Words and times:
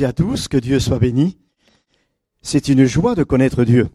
à 0.00 0.12
tous, 0.12 0.48
que 0.48 0.56
Dieu 0.56 0.80
soit 0.80 0.98
béni. 0.98 1.38
C'est 2.40 2.68
une 2.68 2.86
joie 2.86 3.14
de 3.14 3.22
connaître 3.22 3.64
Dieu. 3.64 3.88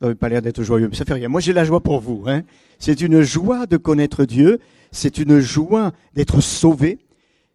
Vous 0.00 0.06
n'avez 0.06 0.14
pas 0.14 0.28
l'air 0.28 0.42
d'être 0.42 0.62
joyeux, 0.62 0.88
mais 0.88 0.94
ça 0.94 1.04
fait 1.04 1.14
rien. 1.14 1.28
Moi, 1.28 1.40
j'ai 1.40 1.52
la 1.52 1.64
joie 1.64 1.82
pour 1.82 2.00
vous. 2.00 2.24
Hein. 2.26 2.42
C'est 2.78 3.00
une 3.00 3.22
joie 3.22 3.66
de 3.66 3.76
connaître 3.76 4.24
Dieu. 4.24 4.60
C'est 4.92 5.18
une 5.18 5.40
joie 5.40 5.92
d'être 6.14 6.40
sauvé. 6.40 6.98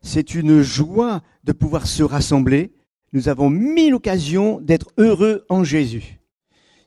C'est 0.02 0.36
une 0.36 0.62
joie 0.62 1.22
de 1.46 1.54
pouvoir 1.54 1.88
se 1.88 2.04
rassembler. 2.04 2.74
Nous 3.14 3.30
avons 3.30 3.50
mille 3.50 3.94
occasions 3.94 4.60
d'être 4.60 4.92
heureux 4.98 5.46
en 5.48 5.64
Jésus. 5.64 6.20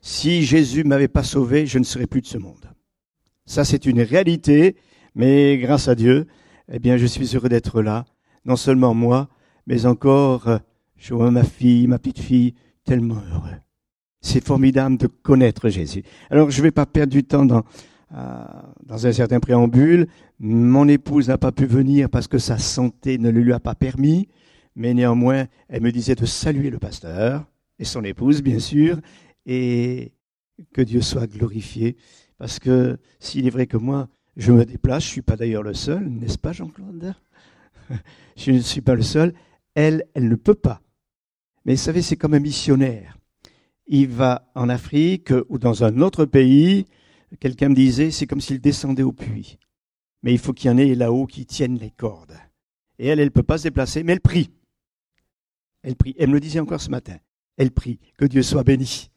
Si 0.01 0.43
Jésus 0.43 0.83
m'avait 0.83 1.07
pas 1.07 1.23
sauvé, 1.23 1.65
je 1.65 1.79
ne 1.79 1.83
serais 1.83 2.05
plus 2.05 2.21
de 2.21 2.27
ce 2.27 2.37
monde. 2.37 2.69
Ça, 3.45 3.63
c'est 3.65 3.85
une 3.85 4.01
réalité. 4.01 4.75
Mais 5.15 5.57
grâce 5.57 5.87
à 5.87 5.95
Dieu, 5.95 6.27
eh 6.71 6.79
bien, 6.79 6.97
je 6.97 7.07
suis 7.07 7.35
heureux 7.35 7.49
d'être 7.49 7.81
là. 7.81 8.05
Non 8.45 8.57
seulement 8.57 8.93
moi, 8.93 9.29
mais 9.67 9.85
encore, 9.85 10.47
euh, 10.47 10.57
je 10.95 11.13
vois 11.13 11.29
ma 11.29 11.43
fille, 11.43 11.85
ma 11.87 11.99
petite 11.99 12.19
fille, 12.19 12.55
tellement 12.83 13.21
heureux. 13.31 13.57
C'est 14.21 14.43
formidable 14.43 14.97
de 14.97 15.07
connaître 15.07 15.69
Jésus. 15.69 16.03
Alors, 16.31 16.49
je 16.49 16.57
ne 16.57 16.63
vais 16.63 16.71
pas 16.71 16.85
perdre 16.85 17.11
du 17.11 17.23
temps 17.23 17.45
dans, 17.45 17.63
euh, 18.15 18.45
dans 18.83 19.05
un 19.05 19.11
certain 19.11 19.39
préambule. 19.39 20.07
Mon 20.39 20.87
épouse 20.87 21.27
n'a 21.27 21.37
pas 21.37 21.51
pu 21.51 21.65
venir 21.65 22.09
parce 22.09 22.27
que 22.27 22.39
sa 22.39 22.57
santé 22.57 23.17
ne 23.19 23.29
lui 23.29 23.53
a 23.53 23.59
pas 23.59 23.75
permis, 23.75 24.27
mais 24.75 24.93
néanmoins, 24.93 25.45
elle 25.69 25.81
me 25.81 25.91
disait 25.91 26.15
de 26.15 26.25
saluer 26.25 26.69
le 26.69 26.79
pasteur 26.79 27.45
et 27.77 27.85
son 27.85 28.03
épouse, 28.03 28.41
bien 28.41 28.59
sûr, 28.59 28.99
et 29.45 30.13
que 30.73 30.81
Dieu 30.81 31.01
soit 31.01 31.27
glorifié. 31.27 31.97
Parce 32.37 32.57
que 32.57 32.97
s'il 33.19 33.45
est 33.45 33.51
vrai 33.51 33.67
que 33.67 33.77
moi, 33.77 34.07
je 34.37 34.51
me 34.51 34.65
déplace, 34.65 35.03
je 35.03 35.09
ne 35.09 35.11
suis 35.11 35.21
pas 35.21 35.35
d'ailleurs 35.35 35.63
le 35.63 35.73
seul, 35.73 36.07
n'est-ce 36.07 36.37
pas 36.37 36.53
Jean-Claude? 36.53 37.13
Je 38.35 38.51
ne 38.51 38.59
suis 38.59 38.81
pas 38.81 38.93
le 38.93 39.01
seul. 39.01 39.33
Elle, 39.77 40.07
elle 40.15 40.27
ne 40.27 40.33
peut 40.33 40.55
pas. 40.55 40.81
Mais 41.63 41.75
vous 41.75 41.81
savez, 41.81 42.01
c'est 42.01 42.15
comme 42.15 42.33
un 42.33 42.39
missionnaire. 42.39 43.15
Il 43.85 44.07
va 44.07 44.51
en 44.55 44.69
Afrique 44.69 45.31
ou 45.49 45.59
dans 45.59 45.83
un 45.83 46.01
autre 46.01 46.25
pays. 46.25 46.87
Quelqu'un 47.39 47.69
me 47.69 47.75
disait, 47.75 48.09
c'est 48.09 48.25
comme 48.25 48.41
s'il 48.41 48.59
descendait 48.59 49.03
au 49.03 49.11
puits. 49.11 49.59
Mais 50.23 50.33
il 50.33 50.39
faut 50.39 50.51
qu'il 50.51 50.71
y 50.71 50.73
en 50.73 50.79
ait 50.79 50.95
là-haut 50.95 51.27
qui 51.27 51.45
tiennent 51.45 51.77
les 51.77 51.91
cordes. 51.91 52.35
Et 52.97 53.05
elle, 53.05 53.19
elle 53.19 53.27
ne 53.27 53.31
peut 53.31 53.43
pas 53.43 53.59
se 53.59 53.65
déplacer, 53.65 54.01
mais 54.01 54.13
elle 54.13 54.19
prie. 54.19 54.49
Elle 55.83 55.95
prie. 55.95 56.15
Elle 56.17 56.29
me 56.29 56.33
le 56.33 56.39
disait 56.39 56.59
encore 56.59 56.81
ce 56.81 56.89
matin. 56.89 57.17
Elle 57.55 57.69
prie. 57.69 57.99
Que 58.17 58.25
Dieu 58.25 58.41
soit 58.41 58.63
béni. 58.63 59.11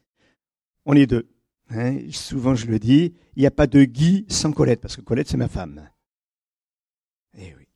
On 0.84 0.92
est 0.92 1.06
deux. 1.06 1.26
Hein, 1.70 2.00
souvent 2.10 2.54
je 2.54 2.66
le 2.66 2.78
dis, 2.78 3.14
il 3.34 3.40
n'y 3.40 3.46
a 3.46 3.50
pas 3.50 3.66
de 3.66 3.84
Guy 3.84 4.26
sans 4.28 4.52
Colette, 4.52 4.82
parce 4.82 4.96
que 4.96 5.00
Colette 5.00 5.28
c'est 5.28 5.38
ma 5.38 5.48
femme. 5.48 5.88
Eh 7.38 7.54
oui. 7.56 7.66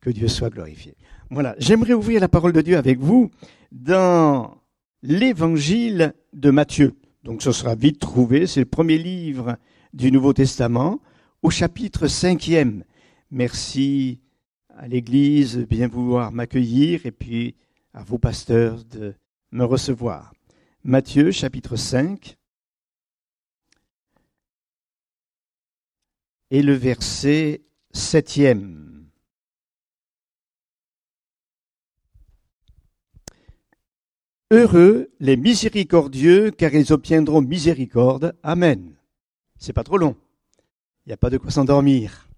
Que 0.00 0.10
Dieu 0.10 0.28
soit 0.28 0.50
glorifié. 0.50 0.94
Voilà. 1.32 1.54
J'aimerais 1.56 1.94
ouvrir 1.94 2.20
la 2.20 2.28
parole 2.28 2.52
de 2.52 2.60
Dieu 2.60 2.76
avec 2.76 2.98
vous 2.98 3.30
dans 3.70 4.58
l'évangile 5.02 6.12
de 6.34 6.50
Matthieu. 6.50 6.94
Donc 7.24 7.40
ce 7.40 7.52
sera 7.52 7.74
vite 7.74 7.98
trouvé. 7.98 8.46
C'est 8.46 8.60
le 8.60 8.66
premier 8.66 8.98
livre 8.98 9.56
du 9.94 10.12
Nouveau 10.12 10.34
Testament 10.34 11.00
au 11.40 11.48
chapitre 11.48 12.06
cinquième. 12.06 12.84
Merci 13.30 14.20
à 14.76 14.86
l'église 14.86 15.56
de 15.56 15.64
bien 15.64 15.88
vouloir 15.88 16.32
m'accueillir 16.32 17.06
et 17.06 17.12
puis 17.12 17.54
à 17.94 18.02
vos 18.02 18.18
pasteurs 18.18 18.84
de 18.84 19.14
me 19.52 19.64
recevoir. 19.64 20.34
Matthieu 20.84 21.30
chapitre 21.30 21.76
5 21.76 22.36
et 26.50 26.60
le 26.60 26.74
verset 26.74 27.62
septième. 27.90 28.91
Heureux 34.52 35.10
les 35.18 35.38
miséricordieux, 35.38 36.50
car 36.50 36.74
ils 36.74 36.92
obtiendront 36.92 37.40
miséricorde. 37.40 38.36
Amen. 38.42 38.94
C'est 39.56 39.72
pas 39.72 39.82
trop 39.82 39.96
long. 39.96 40.14
Il 41.06 41.08
n'y 41.08 41.14
a 41.14 41.16
pas 41.16 41.30
de 41.30 41.38
quoi 41.38 41.50
s'endormir. 41.50 42.28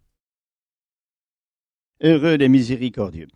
Heureux 2.00 2.36
les 2.36 2.48
miséricordieux. 2.48 3.26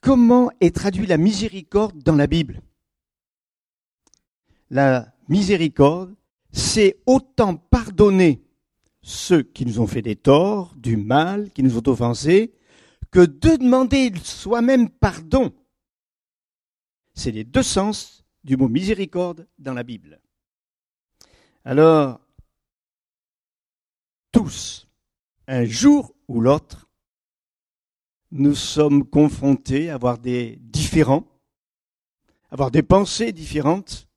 Comment 0.00 0.50
est 0.60 0.74
traduit 0.74 1.06
la 1.06 1.16
miséricorde 1.16 2.02
dans 2.02 2.16
la 2.16 2.26
Bible? 2.26 2.62
La 4.70 5.14
miséricorde, 5.28 6.16
c'est 6.50 6.96
autant 7.06 7.54
pardonner 7.54 8.42
ceux 9.02 9.44
qui 9.44 9.64
nous 9.64 9.78
ont 9.78 9.86
fait 9.86 10.02
des 10.02 10.16
torts, 10.16 10.74
du 10.76 10.96
mal, 10.96 11.50
qui 11.50 11.62
nous 11.62 11.78
ont 11.78 11.88
offensés, 11.88 12.54
que 13.12 13.20
de 13.20 13.54
demander 13.54 14.12
soi-même 14.20 14.88
pardon. 14.90 15.52
C'est 17.14 17.30
les 17.30 17.44
deux 17.44 17.62
sens 17.62 18.24
du 18.42 18.56
mot 18.56 18.68
miséricorde 18.68 19.46
dans 19.58 19.74
la 19.74 19.82
Bible. 19.82 20.20
Alors, 21.64 22.20
tous, 24.32 24.88
un 25.46 25.64
jour 25.64 26.14
ou 26.28 26.40
l'autre, 26.40 26.88
nous 28.30 28.54
sommes 28.54 29.08
confrontés 29.08 29.90
à 29.90 29.94
avoir 29.94 30.18
des 30.18 30.56
différents, 30.60 31.24
avoir 32.50 32.70
des 32.70 32.82
pensées 32.82 33.32
différentes, 33.32 34.08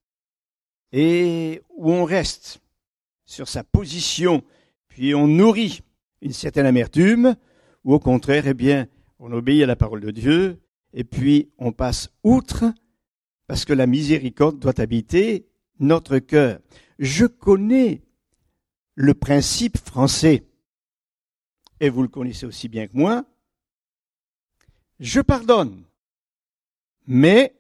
et 0.92 1.62
où 1.70 1.92
on 1.92 2.04
reste 2.04 2.62
sur 3.26 3.48
sa 3.48 3.64
position 3.64 4.44
puis 4.98 5.14
on 5.14 5.28
nourrit 5.28 5.82
une 6.24 6.34
certaine 6.34 6.66
amertume, 6.66 7.36
ou 7.84 7.94
au 7.94 8.00
contraire, 8.00 8.48
eh 8.48 8.56
bien, 8.56 8.88
on 9.20 9.32
obéit 9.32 9.62
à 9.62 9.68
la 9.68 9.76
parole 9.76 10.02
de 10.02 10.10
Dieu, 10.10 10.60
et 10.92 11.04
puis 11.04 11.52
on 11.60 11.72
passe 11.72 12.10
outre, 12.24 12.74
parce 13.48 13.64
que 13.64 13.74
la 13.74 13.88
miséricorde 13.88 14.60
doit 14.60 14.80
habiter 14.80 15.48
notre 15.80 16.20
cœur. 16.20 16.60
Je 17.00 17.26
connais 17.26 18.04
le 18.96 19.14
principe 19.14 19.78
français, 19.78 20.46
et 21.80 21.90
vous 21.90 22.02
le 22.02 22.08
connaissez 22.08 22.46
aussi 22.46 22.68
bien 22.68 22.88
que 22.88 22.98
moi. 22.98 23.26
Je 25.00 25.22
pardonne, 25.22 25.84
mais 27.06 27.56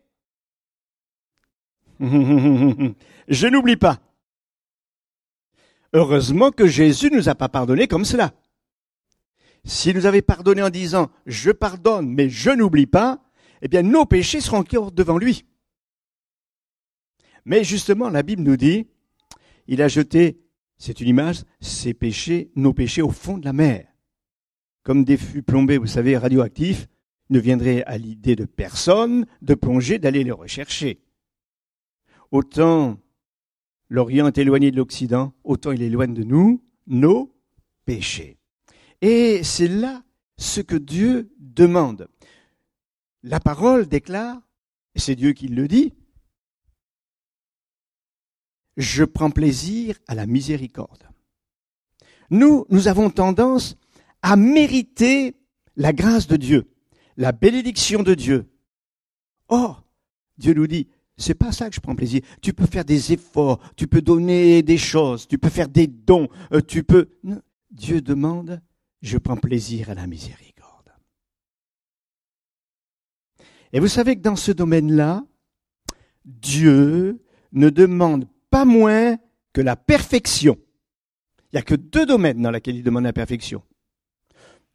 je 1.99 3.47
n'oublie 3.47 3.77
pas. 3.77 3.99
Heureusement 5.93 6.51
que 6.51 6.67
Jésus 6.67 7.09
ne 7.09 7.17
nous 7.17 7.29
a 7.29 7.35
pas 7.35 7.49
pardonné 7.49 7.87
comme 7.87 8.05
cela. 8.05 8.33
S'il 9.63 9.95
nous 9.95 10.05
avait 10.05 10.21
pardonné 10.21 10.63
en 10.63 10.69
disant 10.69 11.09
je 11.25 11.51
pardonne 11.51 12.09
mais 12.09 12.29
je 12.29 12.49
n'oublie 12.49 12.87
pas, 12.87 13.21
eh 13.61 13.67
bien 13.67 13.83
nos 13.83 14.05
péchés 14.05 14.41
seront 14.41 14.59
encore 14.59 14.91
devant 14.91 15.17
lui. 15.17 15.45
Mais 17.47 17.63
justement, 17.63 18.09
la 18.09 18.23
Bible 18.23 18.43
nous 18.43 18.57
dit, 18.57 18.87
il 19.67 19.81
a 19.81 19.87
jeté, 19.87 20.37
c'est 20.77 20.99
une 20.99 21.07
image, 21.07 21.43
ses 21.61 21.93
péchés, 21.93 22.51
nos 22.57 22.73
péchés 22.73 23.01
au 23.01 23.09
fond 23.09 23.37
de 23.37 23.45
la 23.45 23.53
mer. 23.53 23.87
Comme 24.83 25.05
des 25.05 25.15
fûts 25.15 25.43
plombés, 25.43 25.77
vous 25.77 25.87
savez, 25.87 26.17
radioactifs, 26.17 26.89
ne 27.29 27.39
viendrait 27.39 27.83
à 27.83 27.97
l'idée 27.97 28.35
de 28.35 28.43
personne 28.43 29.25
de 29.41 29.55
plonger, 29.55 29.97
d'aller 29.97 30.25
les 30.25 30.31
rechercher. 30.33 30.99
Autant 32.31 32.99
l'Orient 33.87 34.27
est 34.27 34.37
éloigné 34.37 34.69
de 34.69 34.75
l'Occident, 34.75 35.33
autant 35.45 35.71
il 35.71 35.81
éloigne 35.81 36.13
de 36.13 36.23
nous 36.23 36.61
nos 36.85 37.33
péchés. 37.85 38.39
Et 38.99 39.41
c'est 39.43 39.69
là 39.69 40.03
ce 40.35 40.59
que 40.59 40.75
Dieu 40.75 41.31
demande. 41.39 42.09
La 43.23 43.39
parole 43.39 43.87
déclare, 43.87 44.41
c'est 44.95 45.15
Dieu 45.15 45.31
qui 45.31 45.47
le 45.47 45.69
dit, 45.69 45.93
je 48.77 49.03
prends 49.03 49.31
plaisir 49.31 49.97
à 50.07 50.15
la 50.15 50.25
miséricorde. 50.25 51.03
Nous, 52.29 52.65
nous 52.69 52.87
avons 52.87 53.09
tendance 53.09 53.75
à 54.21 54.35
mériter 54.35 55.35
la 55.75 55.93
grâce 55.93 56.27
de 56.27 56.37
Dieu, 56.37 56.71
la 57.17 57.31
bénédiction 57.31 58.03
de 58.03 58.13
Dieu. 58.13 58.49
Or, 59.49 59.83
Dieu 60.37 60.53
nous 60.53 60.67
dit, 60.67 60.87
c'est 61.17 61.33
pas 61.33 61.51
ça 61.51 61.69
que 61.69 61.75
je 61.75 61.81
prends 61.81 61.95
plaisir. 61.95 62.21
Tu 62.41 62.53
peux 62.53 62.67
faire 62.67 62.85
des 62.85 63.13
efforts, 63.13 63.59
tu 63.75 63.87
peux 63.87 64.01
donner 64.01 64.61
des 64.61 64.77
choses, 64.77 65.27
tu 65.27 65.39
peux 65.39 65.49
faire 65.49 65.67
des 65.67 65.87
dons, 65.87 66.29
euh, 66.51 66.61
tu 66.61 66.83
peux. 66.83 67.09
Dieu 67.71 68.01
demande, 68.01 68.61
je 69.01 69.17
prends 69.17 69.37
plaisir 69.37 69.89
à 69.89 69.95
la 69.95 70.05
miséricorde. 70.05 70.91
Et 73.73 73.79
vous 73.79 73.87
savez 73.87 74.15
que 74.15 74.21
dans 74.21 74.35
ce 74.35 74.51
domaine-là, 74.51 75.23
Dieu 76.25 77.23
ne 77.51 77.69
demande 77.69 78.27
pas 78.49 78.65
moins 78.65 79.17
que 79.53 79.61
la 79.61 79.75
perfection. 79.75 80.57
Il 81.51 81.55
n'y 81.55 81.59
a 81.59 81.63
que 81.63 81.75
deux 81.75 82.05
domaines 82.05 82.41
dans 82.41 82.51
lesquels 82.51 82.75
il 82.75 82.83
demande 82.83 83.03
la 83.03 83.13
perfection. 83.13 83.63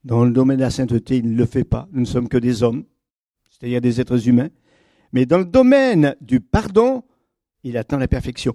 Dans 0.05 0.25
le 0.25 0.33
domaine 0.33 0.57
de 0.57 0.63
la 0.63 0.71
sainteté, 0.71 1.19
il 1.19 1.33
ne 1.33 1.37
le 1.37 1.47
fait 1.47 1.65
pas. 1.65 1.89
Nous 1.93 2.01
ne 2.01 2.07
sommes 2.07 2.29
que 2.29 2.39
des 2.39 2.63
hommes, 2.63 2.85
c'est-à-dire 3.51 3.81
des 3.81 4.01
êtres 4.01 4.29
humains. 4.29 4.49
Mais 5.13 5.27
dans 5.27 5.39
le 5.39 5.45
domaine 5.45 6.17
du 6.21 6.41
pardon, 6.41 7.05
il 7.63 7.77
attend 7.77 7.99
la 7.99 8.09
perfection. 8.09 8.55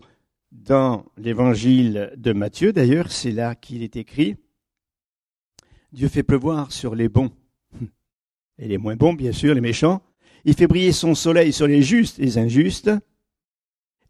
Dans 0.52 1.06
l'évangile 1.18 2.14
de 2.18 2.34
Matthieu, 2.34 2.74
d'ailleurs, 2.74 3.12
c'est 3.12 3.32
là 3.32 3.56
qu'il 3.56 3.84
est 3.84 3.96
écrit, 3.96 4.36
Dieu 5.94 6.10
fait 6.10 6.24
pleuvoir 6.24 6.72
sur 6.72 6.96
les 6.96 7.08
bons 7.08 7.32
et 8.58 8.68
les 8.68 8.78
moins 8.78 8.96
bons, 8.96 9.14
bien 9.14 9.32
sûr, 9.32 9.54
les 9.54 9.62
méchants. 9.62 10.02
Il 10.44 10.54
fait 10.54 10.68
briller 10.68 10.92
son 10.92 11.16
soleil 11.16 11.54
sur 11.54 11.68
les 11.68 11.82
justes 11.82 12.20
et 12.20 12.24
les 12.24 12.38
injustes. 12.38 12.92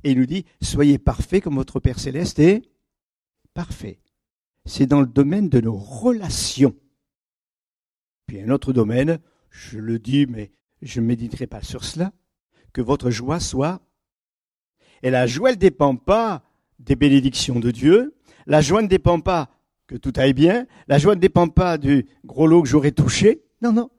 Et 0.04 0.12
il 0.12 0.20
nous 0.20 0.26
dit, 0.26 0.46
soyez 0.62 0.98
parfaits 0.98 1.44
comme 1.44 1.56
votre 1.56 1.80
Père 1.80 2.00
céleste 2.00 2.40
est 2.40 2.64
parfait. 3.54 4.00
C'est 4.66 4.86
dans 4.86 5.02
le 5.02 5.08
domaine 5.08 5.50
de 5.50 5.62
nos 5.62 5.76
relations. 5.78 6.76
Puis 8.28 8.42
un 8.42 8.50
autre 8.50 8.74
domaine, 8.74 9.20
je 9.50 9.80
le 9.80 10.00
dis, 10.00 10.28
mais 10.28 10.52
je 10.82 11.02
ne 11.02 11.06
méditerai 11.06 11.48
pas 11.48 11.64
sur 11.64 11.84
cela, 11.84 12.12
que 12.74 12.82
votre 12.82 13.10
joie 13.10 13.40
soit. 13.40 13.82
Et 15.02 15.10
la 15.10 15.26
joie 15.28 15.52
ne 15.52 15.56
dépend 15.56 15.96
pas 15.96 16.44
des 16.80 16.96
bénédictions 16.96 17.60
de 17.60 17.72
Dieu. 17.72 18.16
La 18.46 18.62
joie 18.62 18.82
ne 18.82 18.88
dépend 18.88 19.20
pas 19.20 19.50
que 19.88 19.96
tout 19.96 20.14
aille 20.18 20.34
bien. 20.34 20.68
La 20.88 20.98
joie 20.98 21.16
ne 21.16 21.22
dépend 21.22 21.48
pas 21.48 21.78
du 21.78 22.06
gros 22.26 22.48
lot 22.48 22.62
que 22.62 22.70
j'aurais 22.70 22.92
touché. 22.92 23.44
Non, 23.62 23.72
non. 23.72 23.90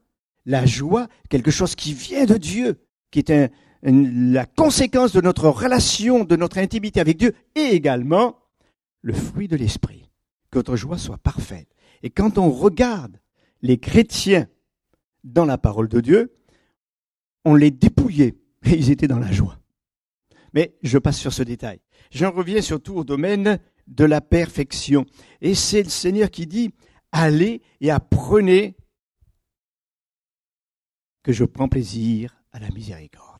La 0.44 0.66
joie, 0.66 1.08
quelque 1.28 1.50
chose 1.50 1.74
qui 1.74 1.92
vient 1.92 2.26
de 2.26 2.36
Dieu, 2.36 2.84
qui 3.10 3.20
est 3.20 3.52
la 3.82 4.46
conséquence 4.46 5.12
de 5.12 5.20
notre 5.20 5.48
relation, 5.48 6.24
de 6.24 6.36
notre 6.36 6.58
intimité 6.58 7.00
avec 7.00 7.16
Dieu, 7.16 7.34
et 7.54 7.74
également 7.74 8.38
le 9.02 9.12
fruit 9.12 9.48
de 9.48 9.56
l'esprit. 9.56 10.10
Que 10.50 10.58
notre 10.58 10.76
joie 10.76 10.98
soit 10.98 11.18
parfaite. 11.18 11.68
Et 12.02 12.10
quand 12.10 12.38
on 12.38 12.50
regarde 12.50 13.20
les 13.62 13.78
chrétiens 13.78 14.48
dans 15.24 15.44
la 15.44 15.58
parole 15.58 15.88
de 15.88 16.00
Dieu, 16.00 16.34
on 17.44 17.54
les 17.54 17.70
dépouillait 17.70 18.36
et 18.64 18.74
ils 18.74 18.90
étaient 18.90 19.08
dans 19.08 19.18
la 19.18 19.32
joie. 19.32 19.58
Mais 20.54 20.76
je 20.82 20.98
passe 20.98 21.18
sur 21.18 21.32
ce 21.32 21.42
détail. 21.42 21.80
J'en 22.10 22.30
reviens 22.30 22.62
surtout 22.62 22.94
au 22.94 23.04
domaine 23.04 23.58
de 23.86 24.04
la 24.04 24.20
perfection. 24.20 25.04
Et 25.40 25.54
c'est 25.54 25.82
le 25.82 25.88
Seigneur 25.88 26.30
qui 26.30 26.46
dit, 26.46 26.70
allez 27.12 27.62
et 27.80 27.90
apprenez 27.90 28.76
que 31.22 31.32
je 31.32 31.44
prends 31.44 31.68
plaisir 31.68 32.42
à 32.52 32.58
la 32.58 32.70
miséricorde. 32.70 33.37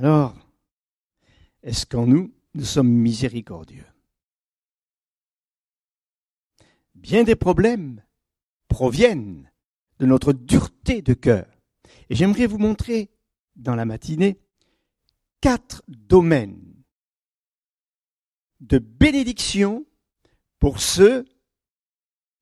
Alors, 0.00 0.32
est-ce 1.64 1.84
qu'en 1.84 2.06
nous, 2.06 2.32
nous 2.54 2.64
sommes 2.64 2.88
miséricordieux? 2.88 3.84
Bien 6.94 7.24
des 7.24 7.34
problèmes 7.34 8.00
proviennent 8.68 9.50
de 9.98 10.06
notre 10.06 10.32
dureté 10.32 11.02
de 11.02 11.14
cœur. 11.14 11.48
Et 12.10 12.14
j'aimerais 12.14 12.46
vous 12.46 12.58
montrer 12.58 13.10
dans 13.56 13.74
la 13.74 13.84
matinée 13.86 14.38
quatre 15.40 15.82
domaines 15.88 16.84
de 18.60 18.78
bénédiction 18.78 19.84
pour 20.60 20.78
ceux 20.78 21.24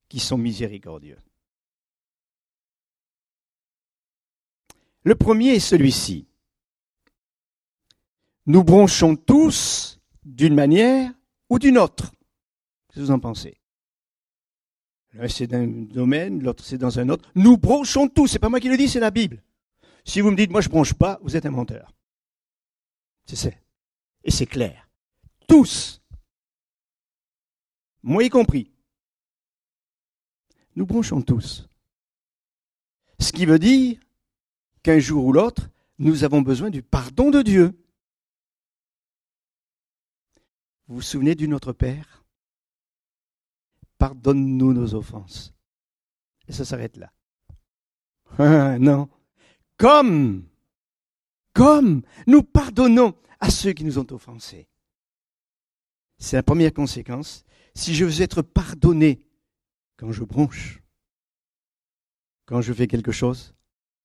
qui 0.09 0.19
sont 0.19 0.37
miséricordieux. 0.37 1.17
Le 5.01 5.15
premier 5.15 5.55
est 5.55 5.59
celui-ci. 5.59 6.27
Nous 8.47 8.63
bronchons 8.63 9.17
tous 9.17 9.99
d'une 10.23 10.55
manière 10.55 11.11
ou 11.49 11.59
d'une 11.59 11.77
autre. 11.77 12.11
Qu'est-ce 12.87 12.99
que 12.99 13.05
vous 13.05 13.11
en 13.11 13.19
pensez? 13.19 13.59
L'un 15.13 15.27
c'est 15.27 15.47
dans 15.47 15.57
un 15.57 15.67
domaine, 15.67 16.41
l'autre 16.41 16.63
c'est 16.63 16.77
dans 16.77 16.97
un 16.97 17.09
autre. 17.09 17.29
Nous 17.35 17.57
bronchons 17.57 18.07
tous. 18.07 18.27
C'est 18.27 18.39
pas 18.39 18.49
moi 18.49 18.61
qui 18.61 18.69
le 18.69 18.77
dis, 18.77 18.87
c'est 18.87 19.01
la 19.01 19.11
Bible. 19.11 19.43
Si 20.05 20.21
vous 20.21 20.31
me 20.31 20.37
dites 20.37 20.51
moi 20.51 20.61
je 20.61 20.69
bronche 20.69 20.93
pas, 20.93 21.19
vous 21.21 21.35
êtes 21.35 21.45
un 21.45 21.51
menteur. 21.51 21.93
C'est 23.25 23.35
ça. 23.35 23.49
Et 24.23 24.31
c'est 24.31 24.45
clair. 24.45 24.89
Tous. 25.45 26.01
Moi 28.01 28.23
y 28.23 28.29
compris. 28.29 28.71
Nous 30.77 30.85
bronchons 30.85 31.21
tous. 31.21 31.67
Ce 33.19 33.33
qui 33.33 33.45
veut 33.45 33.59
dire 33.59 33.99
qu'un 34.83 34.99
jour 34.99 35.25
ou 35.25 35.33
l'autre, 35.33 35.69
nous 35.99 36.23
avons 36.23 36.41
besoin 36.41 36.69
du 36.69 36.81
pardon 36.81 37.29
de 37.29 37.41
Dieu. 37.41 37.77
Vous 40.87 40.95
vous 40.95 41.01
souvenez 41.01 41.35
du 41.35 41.47
Notre 41.47 41.73
Père? 41.73 42.23
Pardonne-nous 43.97 44.73
nos 44.73 44.93
offenses. 44.93 45.53
Et 46.47 46.53
ça 46.53 46.65
s'arrête 46.65 46.97
là. 46.97 47.11
Non. 48.79 49.09
Comme, 49.77 50.47
comme 51.53 52.01
nous 52.25 52.41
pardonnons 52.41 53.15
à 53.39 53.49
ceux 53.49 53.73
qui 53.73 53.83
nous 53.83 53.99
ont 53.99 54.07
offensés. 54.11 54.67
C'est 56.17 56.37
la 56.37 56.43
première 56.43 56.73
conséquence. 56.73 57.45
Si 57.75 57.93
je 57.93 58.05
veux 58.05 58.21
être 58.21 58.41
pardonné 58.41 59.21
quand 59.97 60.11
je 60.11 60.23
bronche, 60.23 60.81
quand 62.45 62.61
je 62.61 62.73
fais 62.73 62.87
quelque 62.87 63.11
chose, 63.11 63.53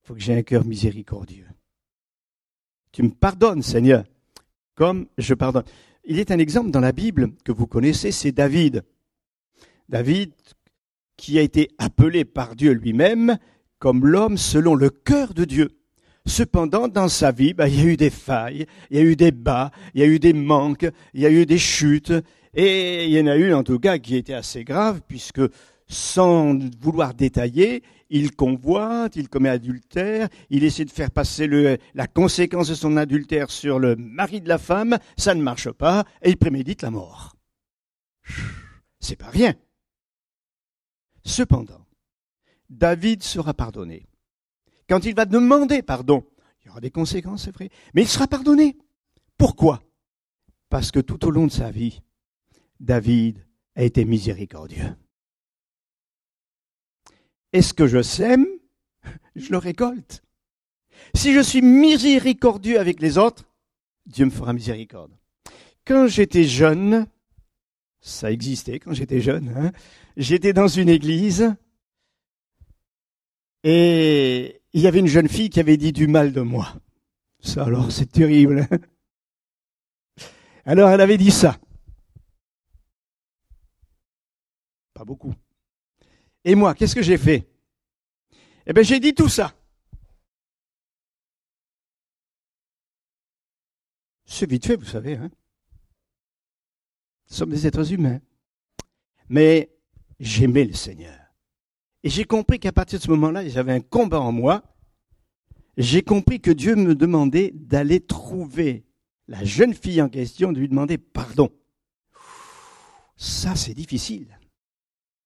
il 0.03 0.07
faut 0.09 0.15
que 0.15 0.21
j'ai 0.21 0.37
un 0.37 0.43
cœur 0.43 0.65
miséricordieux. 0.65 1.49
Tu 2.91 3.03
me 3.03 3.11
pardonnes, 3.11 3.63
Seigneur, 3.63 4.05
comme 4.75 5.07
je 5.17 5.33
pardonne. 5.33 5.65
Il 6.05 6.19
est 6.19 6.33
un 6.33 6.39
exemple 6.39 6.71
dans 6.71 6.81
la 6.81 6.93
Bible 6.93 7.31
que 7.45 7.53
vous 7.53 7.67
connaissez, 7.67 8.11
c'est 8.11 8.33
David. 8.33 8.83
David, 9.89 10.33
qui 11.17 11.39
a 11.39 11.43
été 11.43 11.69
appelé 11.79 12.25
par 12.25 12.57
Dieu 12.57 12.73
lui-même 12.73 13.39
comme 13.79 14.07
l'homme 14.07 14.37
selon 14.37 14.75
le 14.75 14.91
cœur 14.91 15.33
de 15.35 15.45
Dieu. 15.45 15.71
Cependant, 16.27 16.89
dans 16.89 17.09
sa 17.09 17.33
vie, 17.33 17.55
bah, 17.55 17.69
il 17.69 17.79
y 17.79 17.83
a 17.83 17.93
eu 17.93 17.97
des 17.97 18.11
failles, 18.11 18.67
il 18.91 18.97
y 18.97 19.01
a 19.01 19.05
eu 19.05 19.17
des 19.17 19.33
bas, 19.33 19.71
il 19.95 20.01
y 20.01 20.05
a 20.05 20.07
eu 20.07 20.19
des 20.19 20.33
manques, 20.33 20.87
il 21.15 21.21
y 21.21 21.27
a 21.27 21.31
eu 21.31 21.47
des 21.47 21.59
chutes, 21.59 22.13
et 22.55 23.07
il 23.07 23.11
y 23.11 23.21
en 23.21 23.27
a 23.27 23.37
eu 23.37 23.53
en 23.55 23.63
tout 23.63 23.79
cas 23.79 23.99
qui 23.99 24.17
étaient 24.17 24.35
assez 24.35 24.63
graves, 24.65 25.01
puisque 25.07 25.41
sans 25.89 26.59
vouloir 26.81 27.15
détailler, 27.15 27.83
il 28.09 28.37
convoite, 28.37 29.17
il 29.17 29.29
commet 29.29 29.49
adultère, 29.49 30.29
il 30.51 30.65
essaie 30.65 30.85
de 30.85 30.91
faire 30.91 31.11
passer 31.11 31.49
la 31.95 32.07
conséquence 32.07 32.69
de 32.69 32.75
son 32.75 32.97
adultère 32.97 33.51
sur 33.51 33.79
le 33.79 33.97
mari 33.97 34.41
de 34.41 34.49
la 34.49 34.59
femme, 34.59 34.99
ça 35.17 35.35
ne 35.35 35.43
marche 35.43 35.71
pas, 35.71 36.05
et 36.23 36.31
il 36.31 36.37
prémédite 36.37 36.83
la 36.83 36.91
mort. 36.91 37.37
C'est 39.01 39.17
pas 39.17 39.31
rien. 39.31 39.55
Cependant, 41.25 41.87
David 42.69 43.23
sera 43.23 43.55
pardonné. 43.55 44.07
Quand 44.89 45.05
il 45.05 45.15
va 45.15 45.25
demander 45.25 45.83
pardon, 45.83 46.25
il 46.63 46.67
y 46.67 46.71
aura 46.71 46.81
des 46.81 46.91
conséquences, 46.91 47.45
c'est 47.45 47.55
vrai, 47.55 47.71
mais 47.95 48.03
il 48.03 48.09
sera 48.09 48.27
pardonné. 48.27 48.77
Pourquoi? 49.39 49.83
Parce 50.69 50.91
que 50.91 51.01
tout 51.01 51.25
au 51.27 51.31
long 51.31 51.47
de 51.47 51.53
sa 51.53 51.71
vie, 51.71 52.03
David 52.79 53.47
a 53.75 53.85
été 53.85 54.05
miséricordieux. 54.05 54.95
Et 57.53 57.63
ce 57.63 57.75
que 57.75 57.87
je 57.87 58.03
sème, 58.03 58.47
je 59.37 59.51
le 59.51 59.59
récolte. 59.59 60.23
Si 61.15 61.33
je 61.35 61.41
suis 61.41 61.63
miséricordieux 61.63 62.79
avec 62.79 63.01
les 63.01 63.19
autres, 63.19 63.45
Dieu 64.07 64.25
me 64.25 64.31
fera 64.31 64.53
miséricorde. 64.53 65.13
Quand 65.85 66.07
j'étais 66.07 66.45
jeune, 66.45 67.07
ça 68.01 68.31
existait 68.31 68.79
quand 68.79 68.93
j'étais 68.93 69.21
jeune. 69.21 69.53
Hein. 69.57 69.73
J'étais 70.17 70.53
dans 70.53 70.69
une 70.69 70.89
église 70.89 71.55
et 73.65 74.61
il 74.73 74.81
y 74.81 74.87
avait 74.87 75.01
une 75.01 75.07
jeune 75.07 75.29
fille 75.29 75.51
qui 75.51 75.61
avait 75.61 75.77
dit 75.77 75.93
du 75.93 76.07
mal 76.07 76.33
de 76.33 76.41
moi. 76.41 76.75
Ça 77.41 77.65
alors, 77.65 77.91
c'est 77.93 78.11
terrible. 78.11 78.67
Hein. 78.71 78.79
alors 80.65 80.91
elle 80.91 81.01
avait 81.01 81.19
dit 81.19 81.31
ça. 81.31 81.59
Pas 84.95 85.05
beaucoup. 85.05 85.35
Et 86.45 86.55
moi, 86.55 86.75
qu'est-ce 86.75 86.95
que 86.95 87.03
j'ai 87.03 87.19
fait? 87.19 87.49
Eh 88.67 88.73
bien, 88.73 88.83
j'ai 88.83 89.01
dit 89.01 89.15
tout 89.15 89.29
ça. 89.29 89.55
C'est 94.25 94.49
vite 94.49 94.67
fait, 94.67 94.77
vous 94.77 94.85
savez. 94.85 95.17
Hein 95.17 95.31
nous 97.31 97.37
sommes 97.37 97.51
des 97.51 97.67
êtres 97.67 97.93
humains. 97.93 98.21
Mais 99.29 99.71
j'aimais 100.19 100.65
le 100.65 100.75
Seigneur. 100.75 101.19
Et 102.03 102.11
j'ai 102.11 102.25
compris 102.25 102.59
qu'à 102.59 102.73
partir 102.73 102.99
de 102.99 103.05
ce 103.05 103.11
moment-là, 103.11 103.49
j'avais 103.49 103.73
un 103.73 103.81
combat 103.81 104.21
en 104.21 104.33
moi. 104.33 104.63
J'ai 105.77 106.03
compris 106.03 106.41
que 106.41 106.51
Dieu 106.51 106.75
me 106.75 106.95
demandait 106.95 107.53
d'aller 107.55 108.01
trouver 108.01 108.85
la 109.29 109.45
jeune 109.45 109.75
fille 109.75 110.03
en 110.03 110.09
question, 110.09 110.53
de 110.53 110.59
lui 110.59 110.69
demander 110.69 110.99
pardon. 110.99 111.51
Ça, 113.17 113.55
c'est 113.55 113.75
difficile 113.75 114.39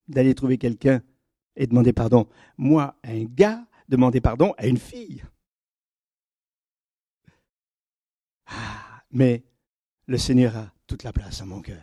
d'aller 0.08 0.34
trouver 0.34 0.58
quelqu'un 0.58 1.02
et 1.56 1.66
demander 1.66 1.92
pardon. 1.92 2.28
Moi, 2.56 2.94
un 3.04 3.25
gars, 3.25 3.64
demander 3.88 4.20
pardon 4.20 4.54
à 4.58 4.66
une 4.66 4.78
fille. 4.78 5.25
Ah, 8.46 9.02
mais 9.10 9.44
le 10.06 10.18
Seigneur 10.18 10.56
a 10.56 10.72
toute 10.86 11.02
la 11.02 11.12
place 11.12 11.40
dans 11.40 11.46
mon 11.46 11.60
cœur. 11.60 11.82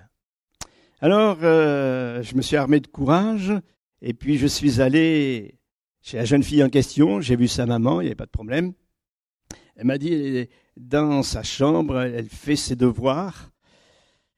Alors, 1.02 1.40
euh, 1.44 2.24
je 2.24 2.36
me 2.36 2.42
suis 2.42 2.56
armé 2.56 2.80
de 2.80 2.88
courage, 2.88 3.52
et 4.02 4.14
puis 4.14 4.38
je 4.38 4.48
suis 4.48 4.80
allé 4.80 5.60
chez 6.02 6.18
la 6.18 6.26
jeune 6.26 6.44
fille 6.44 6.64
en 6.64 6.70
question, 6.70 7.20
j'ai 7.22 7.36
vu 7.36 7.48
sa 7.48 7.66
maman, 7.66 8.00
il 8.00 8.06
n'y 8.06 8.10
avait 8.10 8.16
pas 8.16 8.26
de 8.26 8.32
problème. 8.32 8.74
Elle 9.76 9.86
m'a 9.86 9.98
dit, 9.98 10.48
dans 10.78 11.24
sa 11.24 11.44
chambre, 11.44 12.00
elle 12.00 12.30
fait 12.30 12.56
ses 12.56 12.76
devoirs. 12.76 13.52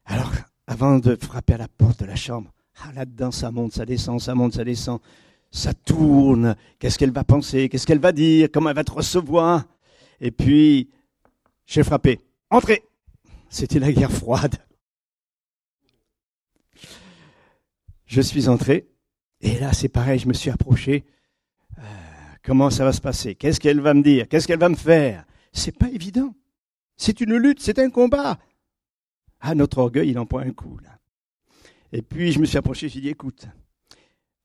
Alors, 0.05 0.31
avant 0.67 0.99
de 0.99 1.15
frapper 1.15 1.53
à 1.53 1.57
la 1.57 1.67
porte 1.67 1.99
de 1.99 2.05
la 2.05 2.15
chambre, 2.15 2.51
ah, 2.84 2.91
là-dedans, 2.94 3.32
ça 3.32 3.51
monte, 3.51 3.74
ça 3.74 3.86
descend, 3.86 4.20
ça 4.20 4.36
monte, 4.36 4.53
ça 4.53 4.63
descend. 4.63 5.00
ça 5.51 5.74
tourne, 5.74 6.55
qu'est-ce 6.79 6.98
qu'elle 6.98 7.12
va 7.12 7.24
penser, 7.24 7.70
qu'est-ce 7.70 7.88
qu'elle 7.88 8.00
va 8.00 8.12
dire, 8.12 8.50
comment 8.51 8.70
elle 8.70 8.75
va 8.75 8.84
te 8.84 8.91
recevoir? 8.91 9.63
Et 10.20 10.32
puis, 10.32 10.89
j'ai 11.65 11.84
frappé. 11.84 12.20
Entrez 12.50 12.84
C'était 13.50 13.79
la 13.79 13.91
guerre 13.91 14.12
froide. 14.12 14.55
Je 18.05 18.22
suis 18.22 18.50
entré, 18.50 18.88
et 19.41 19.58
là 19.60 19.74
c'est 19.74 19.89
pareil, 19.89 20.20
je 20.20 20.27
me 20.27 20.34
suis 20.34 20.50
approché. 20.50 21.05
Euh, 21.77 21.82
comment 22.44 22.70
ça 22.70 22.86
va 22.86 22.94
se 22.94 23.01
passer? 23.01 23.36
Qu'est-ce 23.36 23.60
qu'elle 23.60 23.82
va 23.82 23.94
me 23.94 24.03
dire? 24.03 24.27
Qu'est-ce 24.27 24.48
qu'elle 24.48 24.60
va 24.60 24.70
me 24.70 24.75
faire? 24.75 25.25
C'est 25.51 25.77
pas 25.77 25.89
évident. 25.89 26.34
C'est 26.98 27.20
une 27.22 27.36
lutte, 27.36 27.62
c'est 27.62 27.79
un 27.79 27.89
combat. 27.89 28.38
Ah, 29.39 29.55
notre 29.55 29.79
orgueil, 29.79 30.10
il 30.10 30.20
en 30.20 30.25
prend 30.25 30.39
un 30.39 30.51
coup, 30.51 30.77
là. 30.84 30.94
Et 31.95 32.01
puis 32.01 32.33
je 32.33 32.39
me 32.39 32.45
suis 32.45 32.57
approché, 32.57 32.89
j'ai 32.89 32.99
dit, 32.99 33.07
écoute, 33.07 33.47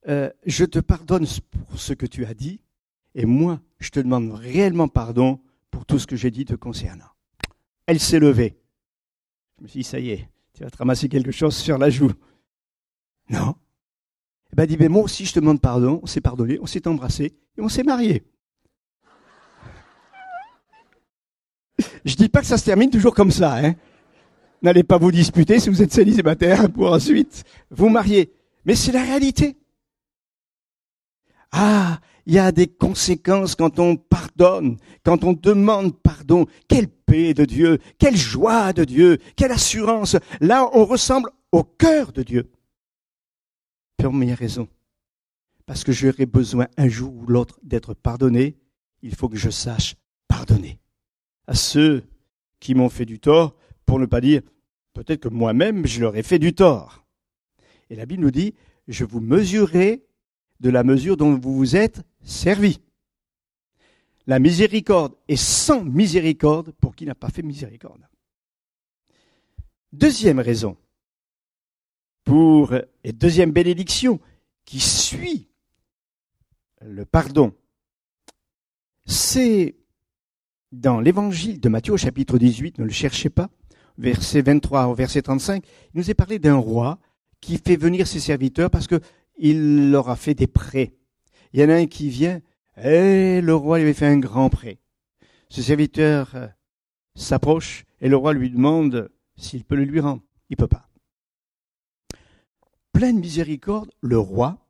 euh, 0.07 0.29
je 0.45 0.63
te 0.63 0.79
pardonne 0.79 1.27
pour 1.67 1.77
ce 1.77 1.91
que 1.91 2.05
tu 2.05 2.25
as 2.25 2.33
dit, 2.33 2.61
et 3.13 3.25
moi, 3.25 3.59
je 3.77 3.89
te 3.89 3.99
demande 3.99 4.31
réellement 4.31 4.87
pardon 4.87 5.41
pour 5.69 5.85
tout 5.85 5.99
ce 5.99 6.07
que 6.07 6.15
j'ai 6.15 6.31
dit 6.31 6.45
te 6.45 6.55
concernant. 6.55 7.09
Elle 7.87 7.99
s'est 7.99 8.21
levée. 8.21 8.57
Je 9.57 9.63
me 9.63 9.67
suis 9.67 9.79
dit, 9.79 9.83
ça 9.83 9.99
y 9.99 10.11
est, 10.11 10.29
tu 10.53 10.63
vas 10.63 10.69
te 10.69 10.77
ramasser 10.77 11.09
quelque 11.09 11.33
chose 11.33 11.53
sur 11.53 11.77
la 11.77 11.89
joue. 11.89 12.13
Non. 13.29 13.55
Ben, 14.53 14.63
elle 14.63 14.69
dit, 14.69 14.77
mais 14.79 14.87
moi 14.87 15.03
aussi, 15.03 15.25
je 15.25 15.33
te 15.33 15.41
demande 15.41 15.59
pardon, 15.59 15.99
on 16.01 16.05
s'est 16.05 16.21
pardonné, 16.21 16.57
on 16.61 16.65
s'est 16.65 16.87
embrassé, 16.87 17.37
et 17.57 17.61
on 17.61 17.67
s'est 17.67 17.83
marié. 17.83 18.23
Je 22.05 22.15
dis 22.15 22.29
pas 22.29 22.39
que 22.39 22.47
ça 22.47 22.57
se 22.57 22.63
termine 22.63 22.89
toujours 22.89 23.13
comme 23.13 23.31
ça, 23.31 23.57
hein. 23.57 23.75
N'allez 24.61 24.83
pas 24.83 24.97
vous 24.97 25.11
disputer 25.11 25.59
si 25.59 25.69
vous 25.69 25.81
êtes 25.81 25.93
célibataire 25.93 26.71
pour 26.71 26.91
ensuite 26.91 27.43
vous 27.71 27.89
marier. 27.89 28.31
Mais 28.65 28.75
c'est 28.75 28.91
la 28.91 29.01
réalité. 29.01 29.57
Ah, 31.51 31.99
il 32.25 32.33
y 32.35 32.39
a 32.39 32.51
des 32.51 32.67
conséquences 32.67 33.55
quand 33.55 33.79
on 33.79 33.97
pardonne, 33.97 34.77
quand 35.03 35.23
on 35.23 35.33
demande 35.33 35.99
pardon. 35.99 36.45
Quelle 36.67 36.87
paix 36.87 37.33
de 37.33 37.45
Dieu, 37.45 37.79
quelle 37.97 38.15
joie 38.15 38.73
de 38.73 38.83
Dieu, 38.83 39.17
quelle 39.35 39.51
assurance. 39.51 40.15
Là, 40.39 40.69
on 40.73 40.85
ressemble 40.85 41.31
au 41.51 41.63
cœur 41.63 42.11
de 42.11 42.23
Dieu. 42.23 42.51
Première 43.97 44.37
raison. 44.37 44.67
Parce 45.65 45.83
que 45.83 45.91
j'aurai 45.91 46.25
besoin 46.25 46.67
un 46.77 46.87
jour 46.87 47.13
ou 47.13 47.25
l'autre 47.25 47.59
d'être 47.63 47.93
pardonné, 47.93 48.57
il 49.01 49.15
faut 49.15 49.29
que 49.29 49.37
je 49.37 49.49
sache 49.49 49.95
pardonner. 50.27 50.79
À 51.47 51.55
ceux 51.55 52.03
qui 52.59 52.75
m'ont 52.75 52.89
fait 52.89 53.05
du 53.05 53.19
tort, 53.19 53.55
pour 53.85 53.99
ne 53.99 54.05
pas 54.05 54.21
dire 54.21 54.41
peut-être 54.93 55.21
que 55.21 55.29
moi-même 55.29 55.85
je 55.85 56.01
leur 56.01 56.15
ai 56.15 56.23
fait 56.23 56.39
du 56.39 56.53
tort. 56.53 57.05
Et 57.89 57.95
la 57.95 58.05
Bible 58.05 58.23
nous 58.23 58.31
dit, 58.31 58.53
je 58.87 59.05
vous 59.05 59.19
mesurerai 59.19 60.03
de 60.59 60.69
la 60.69 60.83
mesure 60.83 61.17
dont 61.17 61.37
vous 61.37 61.55
vous 61.55 61.75
êtes 61.75 62.01
servi. 62.23 62.79
La 64.27 64.39
miséricorde 64.39 65.15
est 65.27 65.35
sans 65.35 65.83
miséricorde 65.83 66.71
pour 66.73 66.95
qui 66.95 67.05
n'a 67.05 67.15
pas 67.15 67.29
fait 67.29 67.41
miséricorde. 67.41 68.07
Deuxième 69.91 70.39
raison, 70.39 70.77
pour, 72.23 72.73
et 73.03 73.11
deuxième 73.11 73.51
bénédiction 73.51 74.19
qui 74.63 74.79
suit 74.79 75.49
le 76.81 77.03
pardon, 77.03 77.53
c'est 79.05 79.75
dans 80.71 81.01
l'évangile 81.01 81.59
de 81.59 81.67
Matthieu 81.67 81.93
au 81.93 81.97
chapitre 81.97 82.37
18, 82.37 82.77
ne 82.77 82.85
le 82.85 82.91
cherchez 82.91 83.29
pas, 83.29 83.49
verset 84.01 84.41
23 84.41 84.87
au 84.87 84.95
verset 84.95 85.21
35, 85.21 85.63
il 85.93 85.97
nous 85.97 86.09
est 86.09 86.15
parlé 86.15 86.39
d'un 86.39 86.55
roi 86.55 86.99
qui 87.39 87.57
fait 87.57 87.75
venir 87.75 88.07
ses 88.07 88.19
serviteurs 88.19 88.69
parce 88.69 88.87
que 88.87 88.99
il 89.37 89.91
leur 89.91 90.09
a 90.09 90.15
fait 90.15 90.33
des 90.33 90.47
prêts. 90.47 90.93
Il 91.53 91.59
y 91.59 91.63
en 91.63 91.69
a 91.69 91.75
un 91.75 91.87
qui 91.87 92.09
vient, 92.09 92.41
et 92.77 93.41
le 93.41 93.55
roi 93.55 93.77
lui 93.77 93.85
avait 93.85 93.93
fait 93.93 94.07
un 94.07 94.19
grand 94.19 94.49
prêt. 94.49 94.79
Ce 95.49 95.61
serviteur 95.61 96.31
euh, 96.35 96.47
s'approche 97.15 97.85
et 97.99 98.09
le 98.09 98.15
roi 98.15 98.33
lui 98.33 98.49
demande 98.49 99.11
s'il 99.35 99.63
peut 99.63 99.75
le 99.75 99.83
lui 99.83 99.99
rendre. 99.99 100.21
Il 100.49 100.57
peut 100.57 100.67
pas. 100.67 100.87
Pleine 102.93 103.19
miséricorde, 103.19 103.91
le 104.01 104.19
roi 104.19 104.65